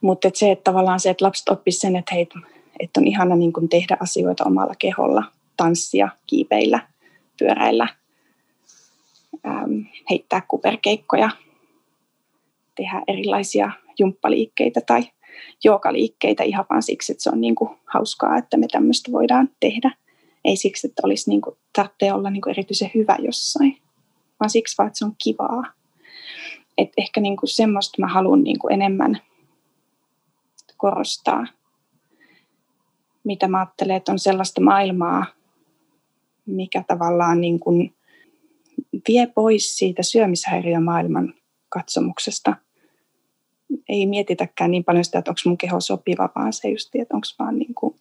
Mutta 0.00 0.28
et 0.28 0.36
se, 0.36 0.50
että 0.50 0.64
tavallaan 0.64 1.00
se, 1.00 1.10
että 1.10 1.24
lapset 1.24 1.48
oppisivat 1.48 1.80
sen, 1.80 1.96
että 1.96 2.14
hei, 2.14 2.28
että 2.80 3.00
on 3.00 3.06
ihana 3.06 3.36
niin 3.36 3.52
kuin 3.52 3.68
tehdä 3.68 3.96
asioita 4.00 4.44
omalla 4.44 4.74
keholla, 4.78 5.24
tanssia, 5.56 6.08
kiipeillä, 6.26 6.80
pyöräillä, 7.38 7.88
äm, 9.46 9.84
heittää 10.10 10.42
kuperkeikkoja, 10.48 11.30
tehdä 12.74 13.02
erilaisia 13.08 13.70
jumppaliikkeitä 13.98 14.80
tai 14.80 15.02
jookaliikkeitä 15.64 16.42
ihan 16.42 16.66
vaan 16.70 16.82
siksi, 16.82 17.12
että 17.12 17.22
se 17.22 17.30
on 17.30 17.40
niin 17.40 17.54
kuin 17.54 17.70
hauskaa, 17.84 18.36
että 18.36 18.56
me 18.56 18.66
tämmöistä 18.72 19.12
voidaan 19.12 19.48
tehdä. 19.60 19.90
Ei 20.44 20.56
siksi, 20.56 20.86
että 20.86 21.02
olisi 21.04 21.30
niin 21.30 21.40
kuin, 21.40 21.56
tarvitsee 21.72 22.12
olla 22.12 22.30
niin 22.30 22.42
kuin 22.42 22.50
erityisen 22.50 22.90
hyvä 22.94 23.16
jossain, 23.18 23.78
vaan 24.40 24.50
siksi 24.50 24.74
vaan, 24.78 24.86
että 24.86 24.98
se 24.98 25.04
on 25.04 25.16
kivaa. 25.24 25.64
Et 26.78 26.92
ehkä 26.96 27.20
niin 27.20 27.36
kuin 27.36 27.48
semmoista 27.48 28.00
mä 28.00 28.06
haluan 28.06 28.42
niin 28.42 28.58
kuin 28.58 28.72
enemmän 28.74 29.20
korostaa, 30.76 31.46
mitä 33.24 33.48
mä 33.48 33.58
ajattelen, 33.58 33.96
että 33.96 34.12
on 34.12 34.18
sellaista 34.18 34.60
maailmaa, 34.60 35.26
mikä 36.46 36.84
tavallaan 36.86 37.40
niin 37.40 37.60
kuin 37.60 37.94
vie 39.08 39.26
pois 39.26 39.76
siitä 39.76 40.02
syömishäiriömaailman 40.02 41.34
katsomuksesta. 41.68 42.56
Ei 43.88 44.06
mietitäkään 44.06 44.70
niin 44.70 44.84
paljon 44.84 45.04
sitä, 45.04 45.18
että 45.18 45.30
onko 45.30 45.40
mun 45.44 45.58
keho 45.58 45.80
sopiva, 45.80 46.28
vaan 46.34 46.52
se 46.52 46.68
just, 46.68 46.94
että 46.94 47.14
onko 47.14 47.26
vaan 47.38 47.58
niin 47.58 47.74
kuin 47.74 47.94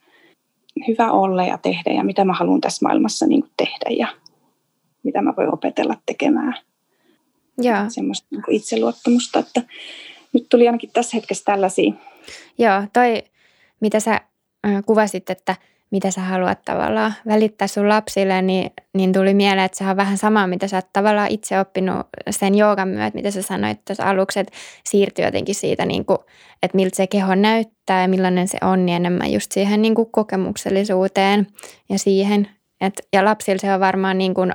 hyvä 0.87 1.11
olla 1.11 1.43
ja 1.43 1.57
tehdä 1.57 1.93
ja 1.93 2.03
mitä 2.03 2.25
mä 2.25 2.33
haluan 2.33 2.61
tässä 2.61 2.85
maailmassa 2.85 3.27
niin 3.27 3.41
kuin 3.41 3.51
tehdä 3.57 3.95
ja 3.97 4.07
mitä 5.03 5.21
mä 5.21 5.33
voin 5.37 5.53
opetella 5.53 5.97
tekemään. 6.05 6.57
Ja. 7.61 7.89
Semmoista 7.89 8.27
niin 8.31 8.43
kuin 8.43 8.55
itseluottamusta, 8.55 9.39
että 9.39 9.61
nyt 10.33 10.47
tuli 10.49 10.67
ainakin 10.67 10.89
tässä 10.93 11.17
hetkessä 11.17 11.43
tällaisia. 11.45 11.93
Joo, 12.57 12.83
toi 12.93 13.23
mitä 13.79 13.99
sä 13.99 14.21
kuvasit, 14.85 15.29
että– 15.29 15.55
mitä 15.93 16.11
sä 16.11 16.21
haluat 16.21 16.59
tavallaan 16.65 17.13
välittää 17.27 17.67
sun 17.67 17.89
lapsille, 17.89 18.41
niin, 18.41 18.71
niin 18.93 19.13
tuli 19.13 19.33
mieleen, 19.33 19.65
että 19.65 19.77
se 19.77 19.83
on 19.83 19.97
vähän 19.97 20.17
sama, 20.17 20.47
mitä 20.47 20.67
sä 20.67 20.77
oot 20.77 20.93
tavallaan 20.93 21.31
itse 21.31 21.59
oppinut 21.59 22.07
sen 22.29 22.55
joogan 22.55 22.87
myötä, 22.87 23.15
mitä 23.15 23.31
sä 23.31 23.41
sanoit 23.41 23.85
tuossa 23.85 24.09
aluksi, 24.09 24.39
että 24.39 24.53
siirtyy 24.83 25.25
jotenkin 25.25 25.55
siitä, 25.55 25.85
niin 25.85 26.05
kuin, 26.05 26.17
että 26.63 26.75
miltä 26.75 26.95
se 26.95 27.07
keho 27.07 27.35
näyttää 27.35 28.01
ja 28.01 28.07
millainen 28.07 28.47
se 28.47 28.57
on, 28.61 28.85
niin 28.85 28.95
enemmän 28.95 29.31
just 29.31 29.51
siihen 29.51 29.81
niin 29.81 29.95
kuin 29.95 30.11
kokemuksellisuuteen 30.11 31.47
ja 31.89 31.99
siihen. 31.99 32.47
Et, 32.81 33.07
ja 33.13 33.25
lapsilla 33.25 33.59
se 33.59 33.73
on 33.73 33.79
varmaan 33.79 34.17
niin 34.17 34.33
kuin, 34.33 34.51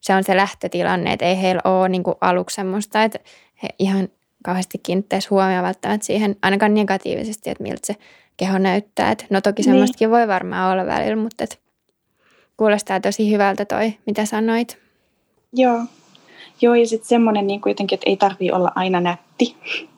se 0.00 0.14
on 0.14 0.24
se 0.24 0.36
lähtötilanne, 0.36 1.12
että 1.12 1.24
ei 1.24 1.42
heillä 1.42 1.60
ole 1.64 1.88
niin 1.88 2.02
kuin 2.02 2.16
aluksi 2.20 2.54
semmoista, 2.54 3.02
että 3.02 3.18
he 3.62 3.68
ihan 3.78 4.08
kauheasti 4.42 4.78
kiinnittäisi 4.78 5.28
huomioon 5.28 5.64
välttämättä 5.64 6.06
siihen 6.06 6.36
ainakaan 6.42 6.74
negatiivisesti, 6.74 7.50
että 7.50 7.62
miltä 7.62 7.80
se 7.84 7.96
keho 8.36 8.58
näyttää. 8.58 9.10
Et 9.10 9.26
no 9.30 9.40
toki 9.40 9.62
niin. 9.62 9.64
semmoistakin 9.64 10.06
niin. 10.06 10.10
voi 10.10 10.28
varmaan 10.28 10.72
olla 10.72 10.86
välillä, 10.86 11.16
mutta 11.16 11.44
et 11.44 11.60
kuulostaa 12.56 13.00
tosi 13.00 13.30
hyvältä 13.30 13.64
toi, 13.64 13.94
mitä 14.06 14.24
sanoit. 14.24 14.78
Joo, 15.52 15.80
Joo 16.62 16.74
ja 16.74 16.86
sitten 16.86 17.08
semmoinen 17.08 17.46
niin 17.46 17.60
jotenkin, 17.66 17.96
että 17.96 18.10
ei 18.10 18.16
tarvii 18.16 18.52
olla 18.52 18.72
aina 18.74 19.00
nätti. 19.00 19.56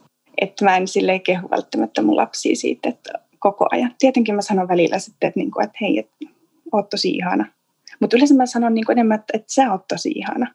Että 0.40 0.64
mä 0.64 0.76
en 0.76 0.88
silleen 0.88 1.20
kehu 1.20 1.50
välttämättä 1.50 2.02
mun 2.02 2.16
lapsia 2.16 2.56
siitä, 2.56 2.88
että 2.88 3.12
koko 3.38 3.66
ajan. 3.70 3.94
Tietenkin 3.98 4.34
mä 4.34 4.42
sanon 4.42 4.68
välillä 4.68 4.98
sitten, 4.98 5.28
että, 5.28 5.40
niin 5.40 5.50
kuin, 5.50 5.64
että 5.64 5.78
hei, 5.80 5.98
että 5.98 6.16
oot 6.72 6.88
tosi 6.88 7.10
ihana. 7.10 7.46
Mutta 8.00 8.16
yleensä 8.16 8.34
mä 8.34 8.46
sanon 8.46 8.74
niin 8.74 8.84
kuin 8.86 8.98
enemmän, 8.98 9.18
että, 9.18 9.32
että 9.36 9.52
sä 9.52 9.72
oot 9.72 9.88
tosi 9.88 10.10
ihana. 10.10 10.54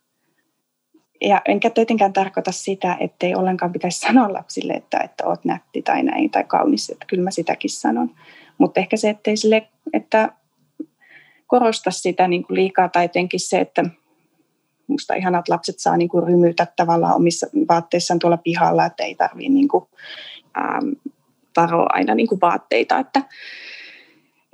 Ja 1.21 1.41
enkä 1.45 1.69
tietenkään 1.69 2.13
tarkoita 2.13 2.51
sitä, 2.51 2.97
että 2.99 3.25
ei 3.25 3.35
ollenkaan 3.35 3.71
pitäisi 3.71 3.99
sanoa 3.99 4.33
lapsille, 4.33 4.73
että, 4.73 4.99
että 4.99 5.27
oot 5.27 5.45
nätti 5.45 5.81
tai 5.81 6.03
näin 6.03 6.29
tai 6.29 6.43
kaunis, 6.43 6.89
että 6.89 7.05
kyllä 7.05 7.23
mä 7.23 7.31
sitäkin 7.31 7.69
sanon. 7.69 8.11
Mutta 8.57 8.79
ehkä 8.79 8.97
se, 8.97 9.09
ettei 9.09 9.37
sille, 9.37 9.67
että 9.93 10.29
korosta 11.47 11.91
sitä 11.91 12.27
niin 12.27 12.43
kuin 12.43 12.55
liikaa 12.55 12.89
tai 12.89 13.03
jotenkin 13.03 13.39
se, 13.39 13.59
että 13.59 13.85
musta 14.87 15.13
ihanat 15.13 15.49
lapset 15.49 15.79
saa 15.79 15.97
niin 15.97 16.09
kuin 16.09 16.27
rymytä 16.27 16.67
tavallaan 16.75 17.15
omissa 17.15 17.47
vaatteissaan 17.69 18.19
tuolla 18.19 18.37
pihalla, 18.37 18.85
että 18.85 19.03
ei 19.03 19.15
tarvitse 19.15 19.49
niin 19.49 19.67
kuin, 19.67 19.85
ähm, 20.57 20.89
varoa 21.57 21.87
aina 21.89 22.15
niin 22.15 22.27
kuin 22.27 22.41
vaatteita, 22.41 22.99
että 22.99 23.21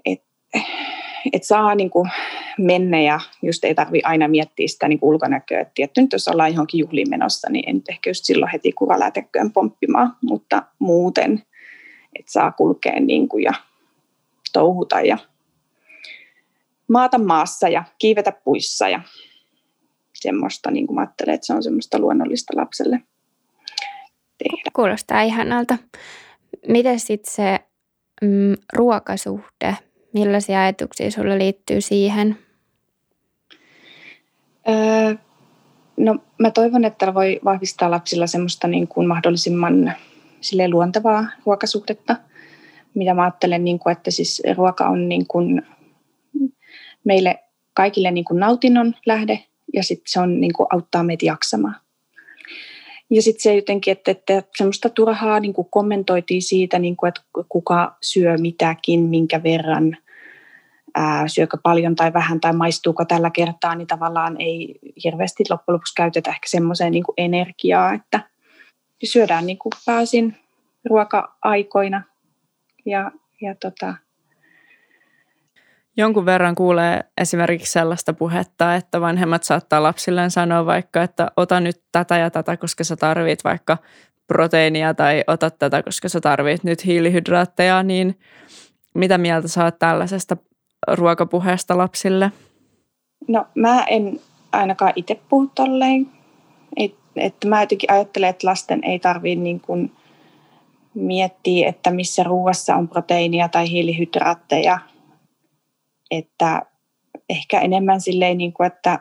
et, 0.06 0.23
et 1.33 1.43
saa 1.43 1.75
niin 1.75 1.89
kuin 1.89 2.09
mennä 2.57 3.01
ja 3.01 3.19
just 3.41 3.63
ei 3.63 3.75
tarvi 3.75 4.01
aina 4.03 4.27
miettiä 4.27 4.67
sitä 4.67 4.88
niin 4.88 4.99
ulkonäköä. 5.01 5.61
Et 5.61 5.73
tietty 5.75 6.01
nyt 6.01 6.11
jos 6.11 6.27
ollaan 6.27 6.51
johonkin 6.51 6.79
juhliin 6.79 7.09
menossa, 7.09 7.49
niin 7.49 7.69
en 7.69 7.81
ehkä 7.89 8.09
just 8.09 8.25
silloin 8.25 8.51
heti 8.51 8.71
kuvaläteköön 8.71 9.51
pomppimaan, 9.51 10.15
mutta 10.21 10.63
muuten, 10.79 11.43
että 12.19 12.31
saa 12.31 12.51
kulkea 12.51 12.99
niin 12.99 13.29
kuin 13.29 13.43
ja 13.43 13.53
touhuta 14.53 15.01
ja 15.01 15.17
maata 16.88 17.17
maassa 17.17 17.69
ja 17.69 17.83
kiivetä 17.99 18.31
puissa 18.31 18.89
ja 18.89 19.01
semmoista, 20.13 20.71
niin 20.71 20.88
kuin 20.88 20.95
mä 20.95 21.01
ajattelen, 21.01 21.35
että 21.35 21.47
se 21.47 21.53
on 21.53 21.63
semmoista 21.63 21.99
luonnollista 21.99 22.53
lapselle 22.55 23.01
tehdä. 24.38 24.71
Kuulostaa 24.73 25.21
ihanalta. 25.21 25.77
Miten 26.67 26.99
sitten 26.99 27.33
se 27.33 27.59
mm, 28.21 28.55
ruokasuhde, 28.73 29.77
millaisia 30.15 30.62
ajatuksia 30.62 31.12
sulla 31.12 31.38
liittyy 31.38 31.82
siihen? 31.82 32.38
Öö, 34.69 35.15
no 35.97 36.15
mä 36.39 36.51
toivon, 36.51 36.86
että 36.86 37.13
voi 37.13 37.39
vahvistaa 37.45 37.91
lapsilla 37.91 38.28
semmoista 38.28 38.67
niin 38.67 38.88
kuin 38.88 39.08
mahdollisimman 39.08 39.93
sille 40.41 40.69
luontevaa 40.69 41.25
ruokasuhdetta, 41.45 42.15
mitä 42.93 43.13
mä 43.13 43.23
ajattelen, 43.23 43.63
niin 43.63 43.80
kuin, 43.80 43.91
että 43.91 44.12
siis 44.12 44.41
ruoka 44.58 44.88
on 44.88 45.10
niin 45.10 45.28
kuin 45.28 45.62
meille 47.04 47.39
kaikille 47.73 48.12
niin 48.12 48.25
kuin 48.25 48.39
nautinnon 48.39 48.95
lähde 49.06 49.43
ja 49.73 49.84
sitten 49.84 50.12
se 50.12 50.19
on 50.19 50.41
niin 50.41 50.54
kuin 50.54 50.67
auttaa 50.73 51.04
meitä 51.04 51.25
jaksamaan. 51.25 51.75
Ja 53.10 53.21
sitten 53.21 53.41
se 53.41 53.56
jotenkin, 53.56 53.91
että, 53.91 54.12
että 54.12 54.43
semmoista 54.58 54.89
turhaa 54.89 55.39
niin 55.39 55.54
kuin 55.54 55.67
kommentoitiin 55.71 56.41
siitä, 56.41 56.80
niin 56.80 56.97
kuin, 56.97 57.08
että 57.08 57.21
kuka 57.49 57.97
syö 58.01 58.38
mitäkin, 58.38 58.99
minkä 58.99 59.43
verran, 59.43 59.97
ää, 60.95 61.27
syökö 61.27 61.58
paljon 61.63 61.95
tai 61.95 62.13
vähän 62.13 62.41
tai 62.41 62.53
maistuuko 62.53 63.05
tällä 63.05 63.29
kertaa, 63.29 63.75
niin 63.75 63.88
tavallaan 63.88 64.36
ei 64.41 64.79
hirveästi 65.03 65.43
loppujen 65.49 65.73
lopuksi 65.73 65.95
käytetä 65.95 66.29
ehkä 66.29 66.47
semmoiseen 66.47 66.91
niin 66.91 67.03
energiaa, 67.17 67.93
että 67.93 68.19
syödään 69.03 69.45
niin 69.45 69.58
kuin 69.58 69.71
pääsin 69.86 70.38
ruoka-aikoina 70.89 72.03
ja, 72.86 73.12
ja 73.41 73.55
tota, 73.55 73.93
Jonkun 75.97 76.25
verran 76.25 76.55
kuulee 76.55 77.03
esimerkiksi 77.21 77.71
sellaista 77.71 78.13
puhetta, 78.13 78.75
että 78.75 79.01
vanhemmat 79.01 79.43
saattaa 79.43 79.84
lapsilleen 79.84 80.31
sanoa 80.31 80.65
vaikka, 80.65 81.03
että 81.03 81.27
ota 81.38 81.60
nyt 81.60 81.81
tätä 81.91 82.17
ja 82.17 82.29
tätä, 82.29 82.58
koska 82.58 82.84
sä 82.84 82.95
tarvit 82.95 83.43
vaikka 83.43 83.77
proteiinia 84.27 84.93
tai 84.93 85.23
ota 85.27 85.49
tätä, 85.49 85.84
koska 85.84 86.10
sä 86.10 86.21
tarvit 86.21 86.63
nyt 86.63 86.86
hiilihydraatteja, 86.86 87.84
niin 87.84 88.19
mitä 88.95 89.17
mieltä 89.17 89.47
saat 89.47 89.79
tällaisesta 89.79 90.38
ruokapuheesta 90.88 91.78
lapsille? 91.78 92.32
No 93.28 93.45
mä 93.56 93.84
en 93.84 94.19
ainakaan 94.52 94.93
itse 94.95 95.19
puhu 95.30 95.52
tolleen. 95.56 96.08
Et, 96.78 96.95
että 97.15 97.48
mä 97.48 97.62
jotenkin 97.62 97.91
ajattelen, 97.91 98.30
että 98.30 98.48
lasten 98.48 98.84
ei 98.84 99.00
tarvitse 99.00 99.43
niin 99.43 99.60
kuin 99.60 99.91
miettiä, 100.93 101.69
että 101.69 101.91
missä 101.91 102.24
ruoassa 102.24 102.76
on 102.76 102.88
proteiinia 102.88 103.50
tai 103.50 103.69
hiilihydraatteja. 103.69 104.80
Että 106.12 106.62
ehkä 107.30 107.60
enemmän 107.60 108.02
silleen, 108.02 108.38
niin 108.38 108.54
kuin, 108.54 108.67
että 108.67 109.00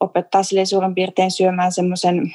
opettaa 0.00 0.42
sille 0.42 0.64
suurin 0.64 0.94
piirtein 0.94 1.30
syömään 1.30 1.72
semmoisen, 1.72 2.34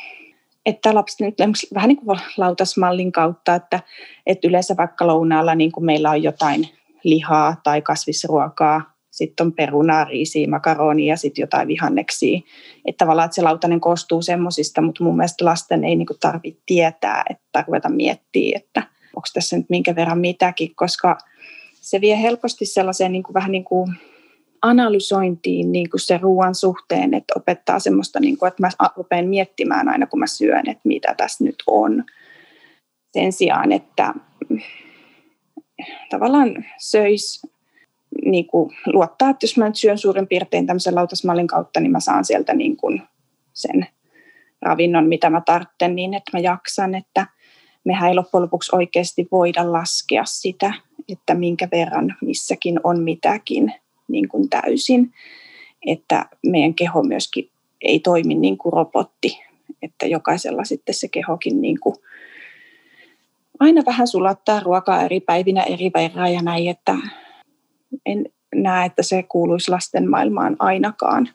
että 0.65 0.95
lapset 0.95 1.19
nyt 1.19 1.35
vähän 1.73 1.87
niin 1.87 1.97
kuin 1.97 2.19
lautasmallin 2.37 3.11
kautta, 3.11 3.55
että, 3.55 3.79
että 4.25 4.47
yleensä 4.47 4.77
vaikka 4.77 5.07
lounaalla 5.07 5.55
niin 5.55 5.71
kuin 5.71 5.85
meillä 5.85 6.09
on 6.09 6.23
jotain 6.23 6.69
lihaa 7.03 7.55
tai 7.63 7.81
kasvisruokaa, 7.81 8.93
sitten 9.11 9.45
on 9.45 9.53
perunaa, 9.53 10.03
riisiä, 10.03 10.47
makaronia 10.47 11.13
ja 11.13 11.17
sitten 11.17 11.43
jotain 11.43 11.67
vihanneksia. 11.67 12.39
Että 12.85 13.05
tavallaan 13.05 13.25
että 13.25 13.35
se 13.35 13.41
lautanen 13.41 13.79
koostuu 13.79 14.21
semmoisista, 14.21 14.81
mutta 14.81 15.03
mun 15.03 15.17
mielestä 15.17 15.45
lasten 15.45 15.83
ei 15.83 15.95
niinku 15.95 16.13
tarvitse 16.19 16.61
tietää, 16.65 17.23
että 17.29 17.63
ruveta 17.67 17.89
miettiä, 17.89 18.59
että 18.59 18.83
onko 19.15 19.27
tässä 19.33 19.57
nyt 19.57 19.69
minkä 19.69 19.95
verran 19.95 20.19
mitäkin, 20.19 20.75
koska 20.75 21.17
se 21.73 22.01
vie 22.01 22.21
helposti 22.21 22.65
sellaiseen 22.65 23.11
niinku, 23.11 23.33
vähän 23.33 23.51
niin 23.51 23.63
kuin 23.63 23.93
analysointiin 24.61 25.71
niin 25.71 25.89
kuin 25.89 26.01
se 26.01 26.17
ruoan 26.17 26.55
suhteen, 26.55 27.13
että 27.13 27.33
opettaa 27.37 27.79
semmoista, 27.79 28.19
niin 28.19 28.37
kuin, 28.37 28.47
että 28.47 28.63
mä 28.63 28.69
rupean 28.95 29.25
miettimään 29.25 29.89
aina 29.89 30.07
kun 30.07 30.19
mä 30.19 30.27
syön, 30.27 30.69
että 30.69 30.81
mitä 30.83 31.15
tässä 31.17 31.43
nyt 31.43 31.63
on. 31.67 32.03
Sen 33.13 33.33
sijaan, 33.33 33.71
että 33.71 34.13
tavallaan 36.09 36.65
söisi 36.79 37.47
niin 38.25 38.47
kuin 38.47 38.75
luottaa, 38.85 39.29
että 39.29 39.43
jos 39.43 39.57
mä 39.57 39.65
nyt 39.65 39.75
syön 39.75 39.97
suurin 39.97 40.27
piirtein 40.27 40.67
tämmöisen 40.67 40.95
lautasmallin 40.95 41.47
kautta, 41.47 41.79
niin 41.79 41.91
mä 41.91 41.99
saan 41.99 42.25
sieltä 42.25 42.53
niin 42.53 42.77
kuin 42.77 43.01
sen 43.53 43.87
ravinnon, 44.61 45.07
mitä 45.07 45.29
mä 45.29 45.41
tarvitsen 45.45 45.95
niin, 45.95 46.13
että 46.13 46.31
mä 46.33 46.39
jaksan, 46.39 46.95
että 46.95 47.27
mehän 47.83 48.09
ei 48.09 48.15
loppujen 48.15 48.41
lopuksi 48.41 48.75
oikeasti 48.75 49.27
voida 49.31 49.71
laskea 49.71 50.25
sitä, 50.25 50.73
että 51.09 51.33
minkä 51.33 51.67
verran 51.71 52.15
missäkin 52.21 52.79
on 52.83 52.99
mitäkin 53.03 53.73
niin 54.07 54.27
kuin 54.27 54.49
täysin. 54.49 55.13
Että 55.85 56.25
meidän 56.45 56.73
keho 56.73 57.03
myöskin 57.03 57.49
ei 57.81 57.99
toimi 57.99 58.35
niin 58.35 58.57
kuin 58.57 58.73
robotti, 58.73 59.39
että 59.81 60.05
jokaisella 60.05 60.63
sitten 60.63 60.95
se 60.95 61.07
kehokin 61.07 61.61
niin 61.61 61.79
kuin 61.79 61.95
aina 63.59 63.81
vähän 63.85 64.07
sulattaa 64.07 64.59
ruokaa 64.59 65.03
eri 65.03 65.19
päivinä 65.19 65.63
eri 65.63 65.91
verran 65.93 66.33
ja 66.33 66.41
näin, 66.41 66.69
että 66.69 66.97
en 68.05 68.25
näe, 68.55 68.85
että 68.85 69.03
se 69.03 69.23
kuuluisi 69.23 69.71
lasten 69.71 70.09
maailmaan 70.09 70.55
ainakaan. 70.59 71.29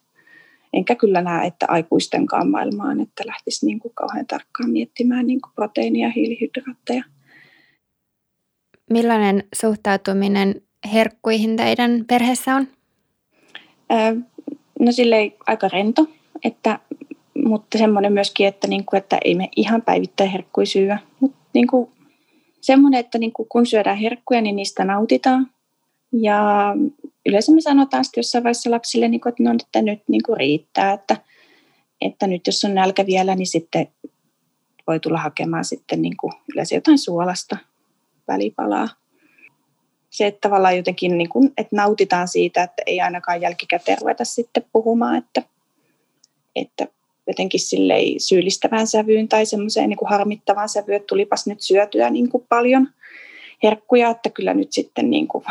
Enkä 0.73 0.95
kyllä 0.95 1.23
näe, 1.23 1.47
että 1.47 1.67
aikuistenkaan 1.69 2.51
maailmaan, 2.51 3.01
että 3.01 3.23
lähtisi 3.27 3.67
niin 3.67 3.79
kuin 3.79 3.95
kauhean 3.95 4.27
tarkkaan 4.27 4.71
miettimään 4.71 5.27
niin 5.27 5.41
kuin 5.41 5.53
proteiinia 5.55 6.07
ja 6.07 6.13
hiilihydraatteja. 6.13 7.05
Millainen 8.91 9.45
suhtautuminen 9.55 10.63
herkkuihin 10.93 11.57
teidän 11.57 12.05
perheessä 12.09 12.55
on? 12.55 12.67
no 14.81 14.93
silleen 14.93 15.33
aika 15.47 15.69
rento, 15.69 16.07
että, 16.45 16.79
mutta 17.45 17.79
semmoinen 17.79 18.13
myöskin, 18.13 18.47
että, 18.47 18.69
niin 18.69 18.85
kuin, 18.85 18.99
että 18.99 19.19
ei 19.25 19.35
me 19.35 19.49
ihan 19.57 19.83
päivittäin 19.83 20.31
herkkuja 20.31 20.67
syö. 20.67 20.97
Mutta 21.21 21.39
niin 21.55 21.67
kuin, 21.67 21.91
semmoinen, 22.61 23.01
että 23.01 23.19
niin 23.19 23.33
kun 23.49 23.67
syödään 23.67 23.97
herkkuja, 23.97 24.41
niin 24.41 24.57
niistä 24.57 24.85
nautitaan. 24.85 25.51
Ja 26.13 26.75
yleensä 27.27 27.53
me 27.53 27.61
sanotaan 27.61 28.05
sitten 28.05 28.19
jossain 28.21 28.45
vaiheessa 28.45 28.71
lapsille, 28.71 29.09
niin 29.09 29.21
kuin, 29.21 29.31
että, 29.31 29.43
no, 29.43 29.51
että 29.51 29.83
nyt 29.83 30.03
niin 30.09 30.23
kuin 30.27 30.37
riittää, 30.37 30.93
että, 30.93 31.17
että 32.01 32.27
nyt 32.27 32.47
jos 32.47 32.65
on 32.65 32.75
nälkä 32.75 33.07
vielä, 33.07 33.35
niin 33.35 33.47
sitten 33.47 33.89
voi 34.87 35.01
tulla 35.01 35.19
hakemaan 35.19 35.65
sitten 35.65 36.03
niin 36.03 36.17
kuin 36.17 36.33
yleensä 36.53 36.75
jotain 36.75 36.99
suolasta 36.99 37.57
välipalaa. 38.29 38.89
Se, 40.11 40.27
että 40.27 40.49
tavallaan 40.49 40.77
jotenkin 40.77 41.19
niin 41.19 41.29
kuin, 41.29 41.53
että 41.57 41.77
nautitaan 41.77 42.29
siitä, 42.29 42.63
että 42.63 42.83
ei 42.87 43.01
ainakaan 43.01 43.41
jälkikäteen 43.41 43.99
ruveta 44.01 44.25
sitten 44.25 44.65
puhumaan, 44.73 45.17
että, 45.17 45.43
että 46.57 46.87
jotenkin 47.29 47.61
sillei 47.61 48.15
syyllistävään 48.19 48.87
sävyyn 48.87 49.29
tai 49.29 49.47
semmoiseen 49.47 49.89
niin 49.89 49.99
harmittavaan 50.07 50.69
sävyyn, 50.69 50.97
että 50.97 51.07
tulipas 51.07 51.47
nyt 51.47 51.61
syötyä 51.61 52.11
niin 52.11 52.29
kuin 52.29 52.47
paljon 52.49 52.89
herkkuja, 53.63 54.11
että 54.11 54.31
kyllä 54.31 54.55
nyt 54.55 54.73
sitten 54.73 55.11
niin 55.11 55.29
kuin 55.29 55.45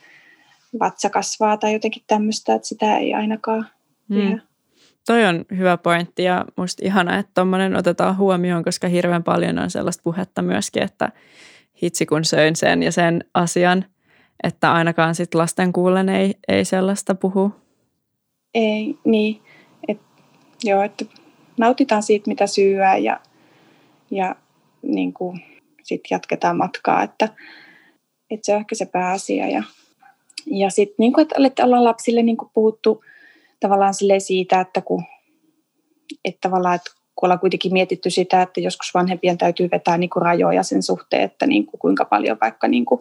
vatsa 0.80 1.10
kasvaa 1.10 1.56
tai 1.56 1.72
jotenkin 1.72 2.02
tämmöistä, 2.06 2.54
että 2.54 2.68
sitä 2.68 2.98
ei 2.98 3.14
ainakaan 3.14 3.66
mm. 4.08 4.40
Toi 5.06 5.24
on 5.24 5.44
hyvä 5.56 5.76
pointti 5.76 6.22
ja 6.22 6.44
musta 6.56 6.86
ihana, 6.86 7.18
että 7.18 7.32
tuommoinen 7.34 7.76
otetaan 7.76 8.16
huomioon, 8.16 8.64
koska 8.64 8.88
hirveän 8.88 9.24
paljon 9.24 9.58
on 9.58 9.70
sellaista 9.70 10.02
puhetta 10.02 10.42
myöskin, 10.42 10.82
että 10.82 11.12
hitsi 11.82 12.06
kun 12.06 12.24
söin 12.24 12.56
sen 12.56 12.82
ja 12.82 12.92
sen 12.92 13.24
asian, 13.34 13.84
että 14.42 14.72
ainakaan 14.72 15.14
sit 15.14 15.34
lasten 15.34 15.72
kuulen 15.72 16.08
ei, 16.08 16.34
ei 16.48 16.64
sellaista 16.64 17.14
puhu. 17.14 17.52
Ei, 18.54 18.98
niin. 19.04 19.42
Joo, 20.64 20.82
että 20.82 21.04
nautitaan 21.56 22.02
siitä, 22.02 22.30
mitä 22.30 22.46
syyä 22.46 22.96
ja, 22.96 23.20
ja 24.10 24.36
niin 24.82 25.12
kuin, 25.12 25.40
sitten 25.82 26.08
jatketaan 26.10 26.56
matkaa, 26.56 27.02
että, 27.02 27.28
että 28.30 28.46
se 28.46 28.52
on 28.52 28.60
ehkä 28.60 28.74
se 28.74 28.86
pääasia. 28.86 29.48
Ja 29.48 29.62
ja 30.46 30.70
sitten 30.70 30.94
niin 30.98 31.12
kuin, 31.12 31.26
että 31.46 31.64
ollaan 31.64 31.84
lapsille 31.84 32.22
niin 32.22 32.36
kuin 32.36 32.50
puhuttu 32.54 33.04
tavallaan 33.60 33.94
siitä, 34.18 34.60
että 34.60 34.80
kun, 34.80 35.02
että 36.24 36.40
tavallaan, 36.40 36.74
että 36.74 36.90
kun 37.16 37.26
ollaan 37.26 37.40
kuitenkin 37.40 37.72
mietitty 37.72 38.10
sitä, 38.10 38.42
että 38.42 38.60
joskus 38.60 38.94
vanhempien 38.94 39.38
täytyy 39.38 39.68
vetää 39.72 39.98
niin 39.98 40.10
kuin 40.10 40.22
rajoja 40.22 40.62
sen 40.62 40.82
suhteen, 40.82 41.22
että 41.22 41.46
niin 41.46 41.66
kuin 41.66 41.78
kuinka 41.78 42.04
paljon 42.04 42.38
vaikka 42.40 42.68
niin 42.68 42.84
kuin 42.84 43.00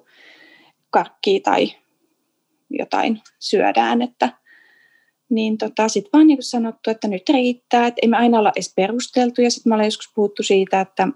karkkia 0.90 1.40
tai 1.44 1.68
jotain 2.70 3.22
syödään, 3.40 4.02
että 4.02 4.30
niin 5.30 5.58
tota, 5.58 5.88
sitten 5.88 6.10
vaan 6.14 6.28
niin 6.28 6.44
sanottu, 6.44 6.90
että 6.90 7.08
nyt 7.08 7.30
riittää, 7.30 7.88
että 7.88 8.00
ei 8.02 8.08
me 8.08 8.18
aina 8.18 8.40
olla 8.40 8.52
edes 8.56 8.74
perusteltu 8.76 9.42
ja 9.42 9.52
sitten 9.52 9.70
mä 9.70 9.76
olen 9.76 9.86
joskus 9.86 10.12
puhuttu 10.16 10.44
siitä, 10.44 10.82
että, 10.82 11.08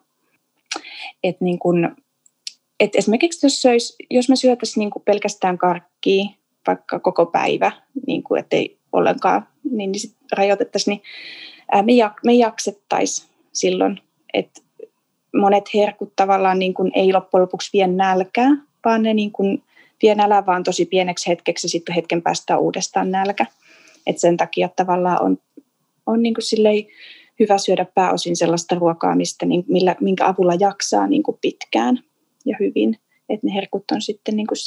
että 1.23 1.45
niin 1.45 1.59
kuin, 1.59 1.89
et 2.79 2.95
esimerkiksi 2.95 3.45
jos, 3.45 3.61
söis, 3.61 3.95
jos 4.09 4.29
mä 4.29 4.35
syötäisiin 4.35 4.81
niin 4.81 5.03
pelkästään 5.05 5.57
karkkia 5.57 6.25
vaikka 6.67 6.99
koko 6.99 7.25
päivä, 7.25 7.71
niin 8.07 8.23
kuin 8.23 8.39
ettei 8.39 8.77
ollenkaan, 8.91 9.47
niin, 9.63 9.91
niin 9.91 9.99
sit 9.99 10.15
rajoitettaisiin, 10.31 10.91
niin 10.91 11.03
ää, 11.71 11.81
me, 11.81 11.93
jak, 11.93 12.13
me 12.25 12.33
jaksettaisiin 12.33 13.27
silloin, 13.53 14.01
että 14.33 14.61
monet 15.35 15.73
herkut 15.73 16.13
tavallaan 16.15 16.59
niin 16.59 16.73
kuin 16.73 16.91
ei 16.95 17.13
loppujen 17.13 17.41
lopuksi 17.41 17.69
vie 17.73 17.87
nälkää, 17.87 18.49
vaan 18.85 19.03
ne 19.03 19.13
niin 19.13 19.31
kuin 19.31 19.63
vie 20.01 20.15
nälää 20.15 20.45
vaan 20.45 20.63
tosi 20.63 20.85
pieneksi 20.85 21.29
hetkeksi 21.29 21.65
ja 21.65 21.69
sitten 21.69 21.95
hetken 21.95 22.21
päästä 22.21 22.57
uudestaan 22.57 23.11
nälkä. 23.11 23.45
Et 24.07 24.17
sen 24.17 24.37
takia 24.37 24.69
tavallaan 24.75 25.23
on, 25.23 25.37
on 26.05 26.23
niin 26.23 26.33
kuin 26.33 26.87
hyvä 27.39 27.57
syödä 27.57 27.85
pääosin 27.95 28.35
sellaista 28.35 28.75
ruokaa, 28.75 29.15
mistä, 29.15 29.45
niin, 29.45 29.65
millä, 29.67 29.95
minkä 30.01 30.27
avulla 30.27 30.53
jaksaa 30.59 31.07
niin 31.07 31.23
kuin 31.23 31.37
pitkään 31.41 31.99
ja 32.45 32.57
hyvin. 32.59 32.97
Että 33.29 33.47
ne 33.47 33.53
herkut 33.53 33.91
on 33.91 34.01
sitten 34.01 34.35
niin 34.35 34.47
kuin 34.47 34.57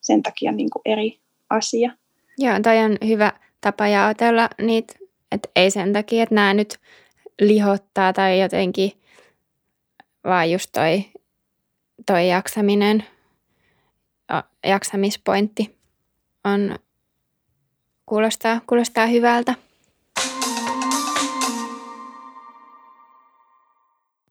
sen 0.00 0.22
takia 0.22 0.52
niin 0.52 0.70
kuin 0.70 0.82
eri 0.84 1.20
asia. 1.50 1.92
Joo, 2.38 2.60
toi 2.62 2.78
on 2.78 2.96
hyvä 3.06 3.32
tapa 3.60 3.88
jaotella 3.88 4.48
niitä, 4.62 4.94
että 5.32 5.48
ei 5.56 5.70
sen 5.70 5.92
takia, 5.92 6.22
että 6.22 6.34
nämä 6.34 6.54
nyt 6.54 6.78
lihottaa 7.40 8.12
tai 8.12 8.40
jotenkin, 8.40 8.92
vaan 10.24 10.50
just 10.50 10.70
toi, 10.72 11.04
toi 12.06 12.28
jaksaminen, 12.28 13.04
jaksamispointti 14.66 15.78
on, 16.44 16.78
kuulostaa, 18.10 18.60
kuulostaa 18.66 19.06
hyvältä. 19.06 19.54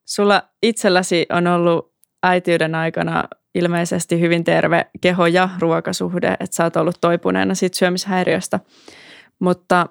Sulla 0.06 0.44
itselläsi 0.63 1.26
on 1.30 1.48
ollut 1.48 1.94
äitiyden 2.24 2.76
aikana 2.76 3.24
ilmeisesti 3.56 4.20
hyvin 4.20 4.44
terve 4.44 4.86
keho- 5.02 5.28
ja 5.28 5.50
ruokasuhde, 5.60 6.28
että 6.39 6.56
sä 6.56 6.63
oot 6.63 6.76
ollut 6.76 6.98
toipuneena 7.02 7.56
siitä 7.56 7.78
syömishäiriöstä. 7.78 8.60
Mutta 9.39 9.89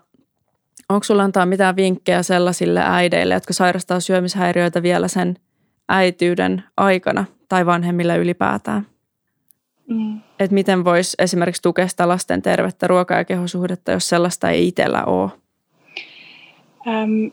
onko 0.88 1.04
sulla 1.04 1.22
antaa 1.22 1.46
mitään 1.46 1.76
vinkkejä 1.76 2.22
sellaisille 2.22 2.82
äideille, 2.84 3.34
jotka 3.34 3.52
sairastaa 3.52 4.00
syömishäiriöitä 4.00 4.82
vielä 4.82 5.08
sen 5.08 5.36
äitiyden 5.88 6.64
aikana 6.76 7.24
tai 7.48 7.66
vanhemmille 7.66 8.16
ylipäätään? 8.16 8.86
Mm. 9.88 10.20
Että 10.38 10.54
miten 10.54 10.84
voisi 10.84 11.16
esimerkiksi 11.18 11.62
tukea 11.62 11.88
sitä 11.88 12.08
lasten 12.08 12.42
tervettä 12.42 12.86
ruoka- 12.86 13.14
ja 13.14 13.24
kehosuhdetta, 13.24 13.92
jos 13.92 14.08
sellaista 14.08 14.50
ei 14.50 14.68
itsellä 14.68 15.04
ole? 15.04 15.30
Ähm, 16.86 17.26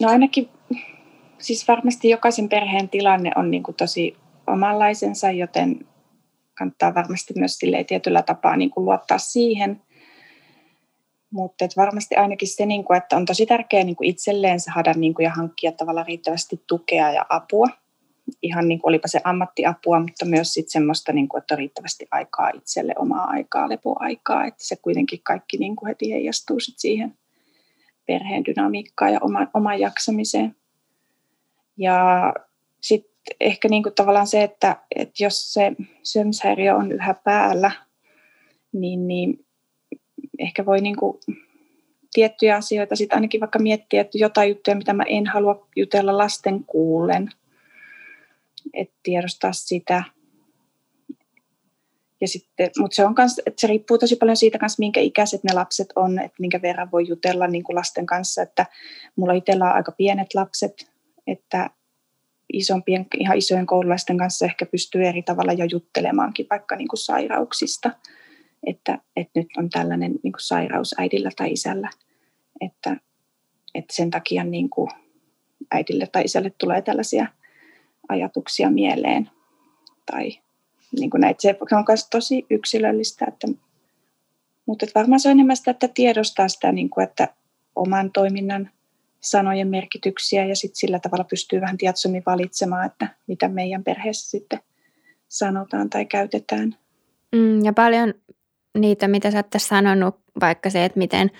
no 0.00 0.08
ainakin 0.08 0.48
siis 1.38 1.68
varmasti 1.68 2.08
jokaisen 2.08 2.48
perheen 2.48 2.88
tilanne 2.88 3.30
on 3.36 3.50
niin 3.50 3.62
kuin 3.62 3.74
tosi 3.74 4.16
omanlaisensa, 4.46 5.30
joten 5.30 5.86
kannattaa 6.58 6.94
varmasti 6.94 7.34
myös 7.36 7.58
tietyllä 7.86 8.22
tapaa 8.22 8.56
niin 8.56 8.70
kuin 8.70 8.84
luottaa 8.84 9.18
siihen. 9.18 9.82
Mutta 11.30 11.64
varmasti 11.76 12.14
ainakin 12.14 12.48
se, 12.48 12.66
niin 12.66 12.84
kuin, 12.84 12.96
että 12.96 13.16
on 13.16 13.24
tosi 13.24 13.46
tärkeää 13.46 13.84
niin 13.84 13.96
kuin 13.96 14.10
itselleen 14.10 14.60
saada 14.60 14.92
niin 14.92 15.14
kuin, 15.14 15.24
ja 15.24 15.30
hankkia 15.30 15.72
tavallaan 15.72 16.06
riittävästi 16.06 16.64
tukea 16.66 17.12
ja 17.12 17.26
apua. 17.28 17.66
Ihan 18.42 18.68
niin 18.68 18.80
kuin 18.80 18.88
olipa 18.90 19.08
se 19.08 19.20
ammattiapua, 19.24 20.00
mutta 20.00 20.24
myös 20.24 20.54
sit 20.54 20.68
semmoista, 20.68 21.12
niin 21.12 21.28
kuin, 21.28 21.40
että 21.40 21.54
on 21.54 21.58
riittävästi 21.58 22.06
aikaa 22.10 22.50
itselle, 22.54 22.94
omaa 22.98 23.24
aikaa, 23.24 23.68
lepoaikaa. 23.68 24.46
Että 24.46 24.64
se 24.64 24.76
kuitenkin 24.76 25.20
kaikki 25.22 25.56
niin 25.56 25.76
kuin 25.76 25.88
heti 25.88 26.12
heijastuu 26.12 26.60
sit 26.60 26.78
siihen 26.78 27.18
perheen 28.06 28.44
dynamiikkaan 28.44 29.12
ja 29.12 29.18
oman, 29.22 29.48
oman 29.54 29.80
jaksamiseen. 29.80 30.56
Ja 31.76 32.32
sitten 32.80 33.36
ehkä 33.40 33.68
niin 33.68 33.82
kuin 33.82 33.94
tavallaan 33.94 34.26
se, 34.26 34.42
että, 34.42 34.76
että 34.96 35.24
jos 35.24 35.52
se 35.52 35.72
syömishäiriö 36.02 36.76
on 36.76 36.92
yhä 36.92 37.14
päällä, 37.24 37.70
niin, 38.72 39.08
niin 39.08 39.44
ehkä 40.38 40.66
voi 40.66 40.80
niin 40.80 40.96
kuin 40.96 41.18
tiettyjä 42.12 42.56
asioita 42.56 42.96
sitten 42.96 43.16
ainakin 43.16 43.40
vaikka 43.40 43.58
miettiä, 43.58 44.00
että 44.00 44.18
jotain 44.18 44.48
juttuja, 44.48 44.76
mitä 44.76 44.92
mä 44.92 45.02
en 45.06 45.26
halua 45.26 45.66
jutella 45.76 46.18
lasten 46.18 46.64
kuulen, 46.64 47.30
että 48.74 48.94
tiedostaa 49.02 49.52
sitä. 49.52 50.02
Ja 52.20 52.28
sitten, 52.28 52.70
mutta 52.78 52.94
se, 52.94 53.06
on 53.06 53.14
kans, 53.14 53.38
että 53.46 53.60
se 53.60 53.66
riippuu 53.66 53.98
tosi 53.98 54.16
paljon 54.16 54.36
siitä 54.36 54.58
kanssa, 54.58 54.80
minkä 54.80 55.00
ikäiset 55.00 55.44
ne 55.44 55.54
lapset 55.54 55.88
on, 55.96 56.18
että 56.18 56.36
minkä 56.40 56.62
verran 56.62 56.90
voi 56.90 57.08
jutella 57.08 57.46
niin 57.46 57.64
kuin 57.64 57.76
lasten 57.76 58.06
kanssa. 58.06 58.42
Että 58.42 58.66
mulla 59.16 59.32
itsellä 59.32 59.64
on 59.64 59.74
aika 59.74 59.92
pienet 59.92 60.34
lapset, 60.34 60.90
että 61.26 61.70
isompien, 62.52 63.06
ihan 63.18 63.38
isojen 63.38 63.66
koululaisten 63.66 64.18
kanssa 64.18 64.44
ehkä 64.44 64.66
pystyy 64.66 65.06
eri 65.06 65.22
tavalla 65.22 65.52
jo 65.52 65.64
juttelemaankin 65.64 66.46
vaikka 66.50 66.76
niin 66.76 66.88
kuin 66.88 66.98
sairauksista, 66.98 67.90
että, 68.66 68.98
että 69.16 69.40
nyt 69.40 69.48
on 69.56 69.70
tällainen 69.70 70.12
niin 70.22 70.32
kuin 70.32 70.40
sairaus 70.40 70.94
äidillä 70.98 71.30
tai 71.36 71.52
isällä, 71.52 71.90
että, 72.60 72.96
että 73.74 73.94
sen 73.96 74.10
takia 74.10 74.44
niin 74.44 74.70
kuin 74.70 74.90
äidille 75.70 76.06
tai 76.06 76.24
isälle 76.24 76.52
tulee 76.58 76.82
tällaisia 76.82 77.26
ajatuksia 78.10 78.70
mieleen 78.70 79.30
tai 80.10 80.38
niin 80.98 81.10
kuin 81.10 81.20
näitä, 81.20 81.42
se 81.42 81.56
on 81.72 81.84
myös 81.88 82.08
tosi 82.10 82.46
yksilöllistä, 82.50 83.24
että, 83.28 83.48
mutta 84.66 84.84
että 84.84 85.00
varmaan 85.00 85.20
se 85.20 85.28
on 85.28 85.32
enemmän 85.32 85.56
sitä, 85.56 85.70
että 85.70 85.88
tiedostaa 85.88 86.48
sitä, 86.48 86.72
niin 86.72 86.90
kuin, 86.90 87.04
että 87.04 87.28
oman 87.76 88.10
toiminnan 88.12 88.70
sanojen 89.20 89.68
merkityksiä 89.68 90.44
ja 90.44 90.56
sitten 90.56 90.76
sillä 90.76 90.98
tavalla 90.98 91.24
pystyy 91.24 91.60
vähän 91.60 91.78
tietoisemmin 91.78 92.22
valitsemaan, 92.26 92.86
että 92.86 93.08
mitä 93.26 93.48
meidän 93.48 93.84
perheessä 93.84 94.30
sitten 94.30 94.60
sanotaan 95.28 95.90
tai 95.90 96.06
käytetään. 96.06 96.76
Mm, 97.32 97.64
ja 97.64 97.72
paljon 97.72 98.14
niitä, 98.78 99.08
mitä 99.08 99.30
sä 99.30 99.38
oot 99.38 99.46
sanonut, 99.56 100.20
vaikka 100.40 100.70
se, 100.70 100.84
että 100.84 100.98
miten 100.98 101.30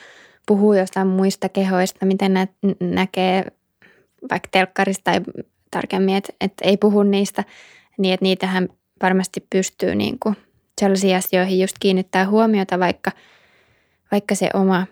puhuu 0.46 0.74
jostain 0.74 1.08
muista 1.08 1.48
kehoista, 1.48 2.06
miten 2.06 2.34
nä- 2.34 2.46
näkee 2.80 3.46
vaikka 4.30 4.48
telkkarista 4.52 5.04
tai 5.04 5.20
tarkemmin, 5.70 6.16
että, 6.16 6.32
että 6.40 6.64
ei 6.64 6.76
puhu 6.76 7.02
niistä, 7.02 7.44
niin 7.98 8.14
että 8.14 8.24
niitähän 8.24 8.68
varmasti 9.02 9.46
pystyy 9.50 9.94
niin 9.94 10.18
kuin 10.18 10.36
sellaisiin 10.80 11.16
asioihin 11.16 11.60
just 11.60 11.76
kiinnittää 11.80 12.28
huomiota, 12.28 12.78
vaikka, 12.78 13.10
vaikka 14.12 14.34
se 14.34 14.50
oma 14.54 14.86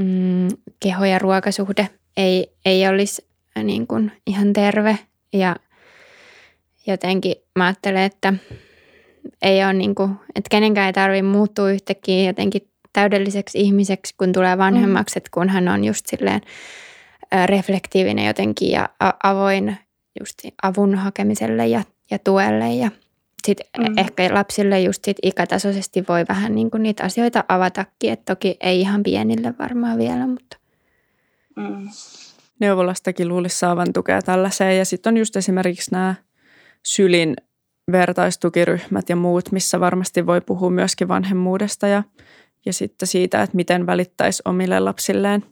mm, 0.00 0.48
keho- 0.80 1.04
ja 1.04 1.18
ruokasuhde 1.18 1.88
ei, 2.16 2.52
ei 2.64 2.88
olisi 2.88 3.26
niin 3.62 3.86
kuin 3.86 4.12
ihan 4.26 4.52
terve 4.52 4.98
ja 5.32 5.56
jotenkin 6.86 7.34
mä 7.58 7.64
ajattelen, 7.64 8.02
että 8.02 8.34
ei 9.42 9.64
ole 9.64 9.72
niin 9.72 9.94
kuin, 9.94 10.10
että 10.34 10.48
kenenkään 10.50 10.86
ei 10.86 10.92
tarvitse 10.92 11.22
muuttua 11.22 11.70
yhtäkkiä 11.70 12.24
jotenkin 12.24 12.68
täydelliseksi 12.92 13.60
ihmiseksi, 13.60 14.14
kun 14.18 14.32
tulee 14.32 14.58
vanhemmaksi, 14.58 15.14
mm. 15.14 15.18
että 15.18 15.30
kun 15.34 15.48
hän 15.48 15.68
on 15.68 15.84
just 15.84 16.06
silleen 16.06 16.40
reflektiivinen 17.46 18.26
jotenkin 18.26 18.70
ja 18.70 18.88
avoin 19.22 19.76
just 20.20 20.38
avun 20.62 20.94
hakemiselle 20.94 21.66
ja, 21.66 21.82
ja 22.10 22.18
tuelle 22.18 22.74
ja 22.74 22.90
sitten 23.46 23.66
mm. 23.78 23.98
ehkä 23.98 24.34
lapsille 24.34 24.80
just 24.80 25.04
sit 25.04 25.16
ikätasoisesti 25.22 26.04
voi 26.08 26.24
vähän 26.28 26.54
niin 26.54 26.70
kuin 26.70 26.82
niitä 26.82 27.04
asioita 27.04 27.44
avatakin, 27.48 28.12
että 28.12 28.34
toki 28.34 28.56
ei 28.60 28.80
ihan 28.80 29.02
pienille 29.02 29.54
varmaan 29.58 29.98
vielä, 29.98 30.26
mutta. 30.26 30.56
Mm. 31.56 31.88
Neuvolastakin 32.60 33.28
luulisi 33.28 33.58
saavan 33.58 33.92
tukea 33.92 34.22
tällaiseen 34.22 34.78
ja 34.78 34.84
sitten 34.84 35.10
on 35.10 35.16
just 35.16 35.36
esimerkiksi 35.36 35.90
nämä 35.90 36.14
sylin 36.82 37.36
vertaistukiryhmät 37.92 39.08
ja 39.08 39.16
muut, 39.16 39.52
missä 39.52 39.80
varmasti 39.80 40.26
voi 40.26 40.40
puhua 40.40 40.70
myöskin 40.70 41.08
vanhemmuudesta 41.08 41.86
ja, 41.86 42.02
ja 42.66 42.72
sitten 42.72 43.08
siitä, 43.08 43.42
että 43.42 43.56
miten 43.56 43.86
välittäisi 43.86 44.42
omille 44.44 44.80
lapsilleen 44.80 45.44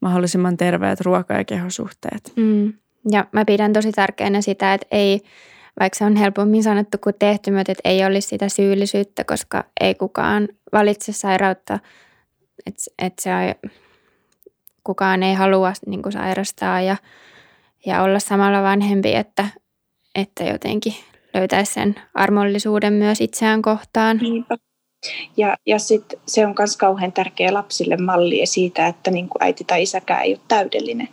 mahdollisimman 0.00 0.56
terveet 0.56 1.00
ruoka- 1.00 1.34
ja 1.34 1.44
kehosuhteet. 1.44 2.32
Mm. 2.36 2.72
Ja 3.10 3.26
mä 3.32 3.44
pidän 3.44 3.72
tosi 3.72 3.92
tärkeänä 3.92 4.40
sitä, 4.40 4.74
että 4.74 4.86
ei, 4.90 5.20
vaikka 5.80 5.98
se 5.98 6.04
on 6.04 6.16
helpommin 6.16 6.62
sanottu 6.62 6.98
kuin 6.98 7.14
tehty, 7.18 7.50
mutta 7.50 7.72
että 7.72 7.88
ei 7.88 8.04
olisi 8.04 8.28
sitä 8.28 8.48
syyllisyyttä, 8.48 9.24
koska 9.24 9.64
ei 9.80 9.94
kukaan 9.94 10.48
valitse 10.72 11.12
sairautta. 11.12 11.78
Että 12.66 12.82
et 12.98 13.12
se 13.20 13.30
on, 13.34 13.70
kukaan 14.84 15.22
ei 15.22 15.34
halua 15.34 15.72
niin 15.86 16.02
kuin 16.02 16.12
sairastaa 16.12 16.80
ja, 16.80 16.96
ja 17.86 18.02
olla 18.02 18.18
samalla 18.18 18.62
vanhempi, 18.62 19.14
että, 19.14 19.46
että 20.14 20.44
jotenkin 20.44 20.94
löytäisi 21.34 21.72
sen 21.72 21.94
armollisuuden 22.14 22.92
myös 22.92 23.20
itseään 23.20 23.62
kohtaan. 23.62 24.16
Niinpä. 24.16 24.56
Ja, 25.36 25.56
ja 25.66 25.78
sitten 25.78 26.20
se 26.26 26.46
on 26.46 26.54
myös 26.58 26.76
kauhean 26.76 27.12
tärkeä 27.12 27.54
lapsille 27.54 27.96
malli 27.96 28.46
siitä, 28.46 28.86
että 28.86 29.10
niin 29.10 29.28
äiti 29.40 29.64
tai 29.64 29.82
isäkään 29.82 30.22
ei 30.22 30.32
ole 30.32 30.40
täydellinen. 30.48 31.08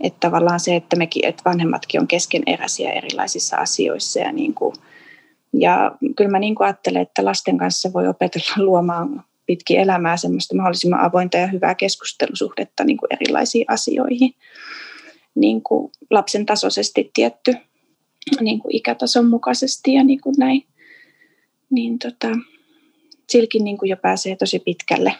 Että 0.00 0.20
tavallaan 0.20 0.60
se, 0.60 0.76
että, 0.76 0.96
mekin, 0.96 1.26
että 1.26 1.42
vanhemmatkin 1.44 2.00
on 2.00 2.08
keskeneräisiä 2.08 2.92
erilaisissa 2.92 3.56
asioissa. 3.56 4.20
Ja, 4.20 4.32
niin 4.32 4.54
kuin, 4.54 4.74
ja 5.52 5.92
kyllä 6.16 6.30
mä 6.30 6.38
niin 6.38 6.54
ajattelen, 6.58 7.02
että 7.02 7.24
lasten 7.24 7.58
kanssa 7.58 7.92
voi 7.92 8.08
opetella 8.08 8.54
luomaan 8.64 9.24
pitkin 9.46 9.80
elämää 9.80 10.16
semmoista 10.16 10.56
mahdollisimman 10.56 11.00
avointa 11.00 11.36
ja 11.36 11.46
hyvää 11.46 11.74
keskustelusuhdetta 11.74 12.84
niin 12.84 12.98
erilaisiin 13.10 13.64
asioihin. 13.68 14.34
Niin 15.34 15.62
lapsen 16.10 16.46
tasoisesti 16.46 17.10
tietty 17.14 17.54
niin 18.40 18.60
ikätason 18.68 19.26
mukaisesti 19.26 19.94
ja 19.94 20.04
niin 20.04 20.20
näin. 20.38 20.66
Niin 21.70 21.98
tota, 21.98 22.28
silläkin 23.32 23.64
niin 23.64 23.78
kuin 23.78 23.88
jo 23.88 23.96
pääsee 23.96 24.36
tosi 24.36 24.58
pitkälle. 24.58 25.14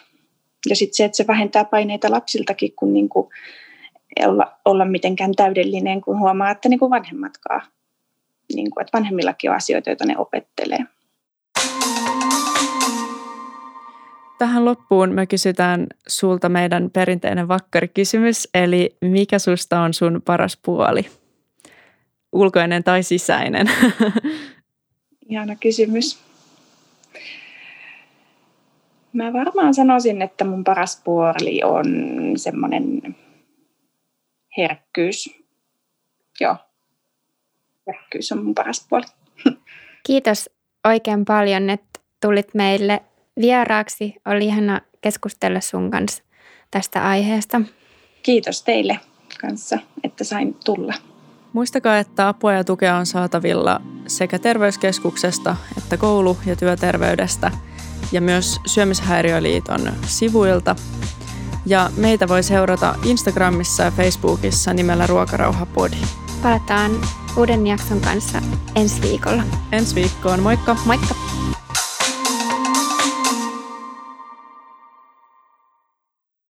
Ja 0.69 0.77
sitten 0.77 0.95
se, 0.95 1.05
että 1.05 1.17
se 1.17 1.27
vähentää 1.27 1.65
paineita 1.65 2.11
lapsiltakin, 2.11 2.73
kun 2.77 2.93
niin 2.93 3.09
kuin 3.09 3.29
olla, 4.21 4.53
olla 4.65 4.85
mitenkään 4.85 5.33
täydellinen, 5.37 6.01
kun 6.01 6.19
huomaa, 6.19 6.51
että 6.51 6.69
niin 6.69 6.79
kuin 6.79 6.91
vanhemmatkaan, 6.91 7.63
niin 8.55 8.71
kuin, 8.71 8.83
että 8.83 8.99
vanhemmillakin 8.99 9.51
on 9.51 9.57
asioita, 9.57 9.91
joita 9.91 10.07
ne 10.07 10.19
opettelee. 10.19 10.79
Tähän 14.39 14.65
loppuun 14.65 15.13
me 15.13 15.27
kysytään 15.27 15.87
sulta 16.09 16.49
meidän 16.49 16.91
perinteinen 16.91 17.49
vakkarikysymys, 17.49 18.49
eli 18.55 18.97
mikä 19.01 19.39
susta 19.39 19.81
on 19.81 19.95
sun 19.95 20.23
paras 20.25 20.59
puoli? 20.65 21.07
Ulkoinen 22.33 22.85
tai 22.85 23.03
sisäinen? 23.03 23.71
Ihana 25.31 25.57
kysymys. 25.57 26.32
Mä 29.13 29.33
varmaan 29.33 29.75
sanoisin, 29.75 30.23
että 30.23 30.45
mun 30.45 30.65
paras 30.65 31.03
puoli 31.05 31.61
on 31.65 31.87
semmoinen 32.37 33.17
herkkyys. 34.57 35.31
Joo, 36.41 36.57
herkkyys 37.87 38.33
on 38.33 38.45
mun 38.45 38.55
paras 38.55 38.87
puoli. 38.89 39.05
Kiitos 40.07 40.51
oikein 40.85 41.25
paljon, 41.25 41.71
että 41.71 42.01
tulit 42.21 42.55
meille 42.55 43.03
vieraaksi. 43.41 44.15
Oli 44.27 44.45
ihana 44.45 44.81
keskustella 45.01 45.61
sun 45.61 45.91
kanssa 45.91 46.23
tästä 46.71 47.09
aiheesta. 47.09 47.61
Kiitos 48.23 48.63
teille 48.63 49.01
kanssa, 49.41 49.79
että 50.05 50.25
sain 50.25 50.57
tulla. 50.65 50.95
Muistakaa, 51.53 51.99
että 51.99 52.29
apua 52.29 52.53
ja 52.53 52.65
tukea 52.65 52.97
on 52.97 53.07
saatavilla 53.07 53.81
sekä 54.07 54.39
terveyskeskuksesta 54.39 55.57
että 55.79 55.97
koulu- 55.97 56.37
ja 56.47 56.57
työterveydestä 56.57 57.51
ja 58.13 58.21
myös 58.21 58.61
Syömishäiriöliiton 58.67 59.93
sivuilta. 60.07 60.77
Ja 61.67 61.91
meitä 61.97 62.29
voi 62.29 62.43
seurata 62.43 62.95
Instagramissa 63.05 63.83
ja 63.83 63.91
Facebookissa 63.91 64.75
nimellä 64.75 65.07
Ruokarauhapodi. 65.07 65.97
Palataan 66.43 66.91
uuden 67.37 67.67
jakson 67.67 68.01
kanssa 68.01 68.43
ensi 68.75 69.03
viikolla. 69.03 69.43
Ensi 69.73 69.95
viikkoon, 69.95 70.41
moikka! 70.41 70.77
Moikka! 70.85 71.15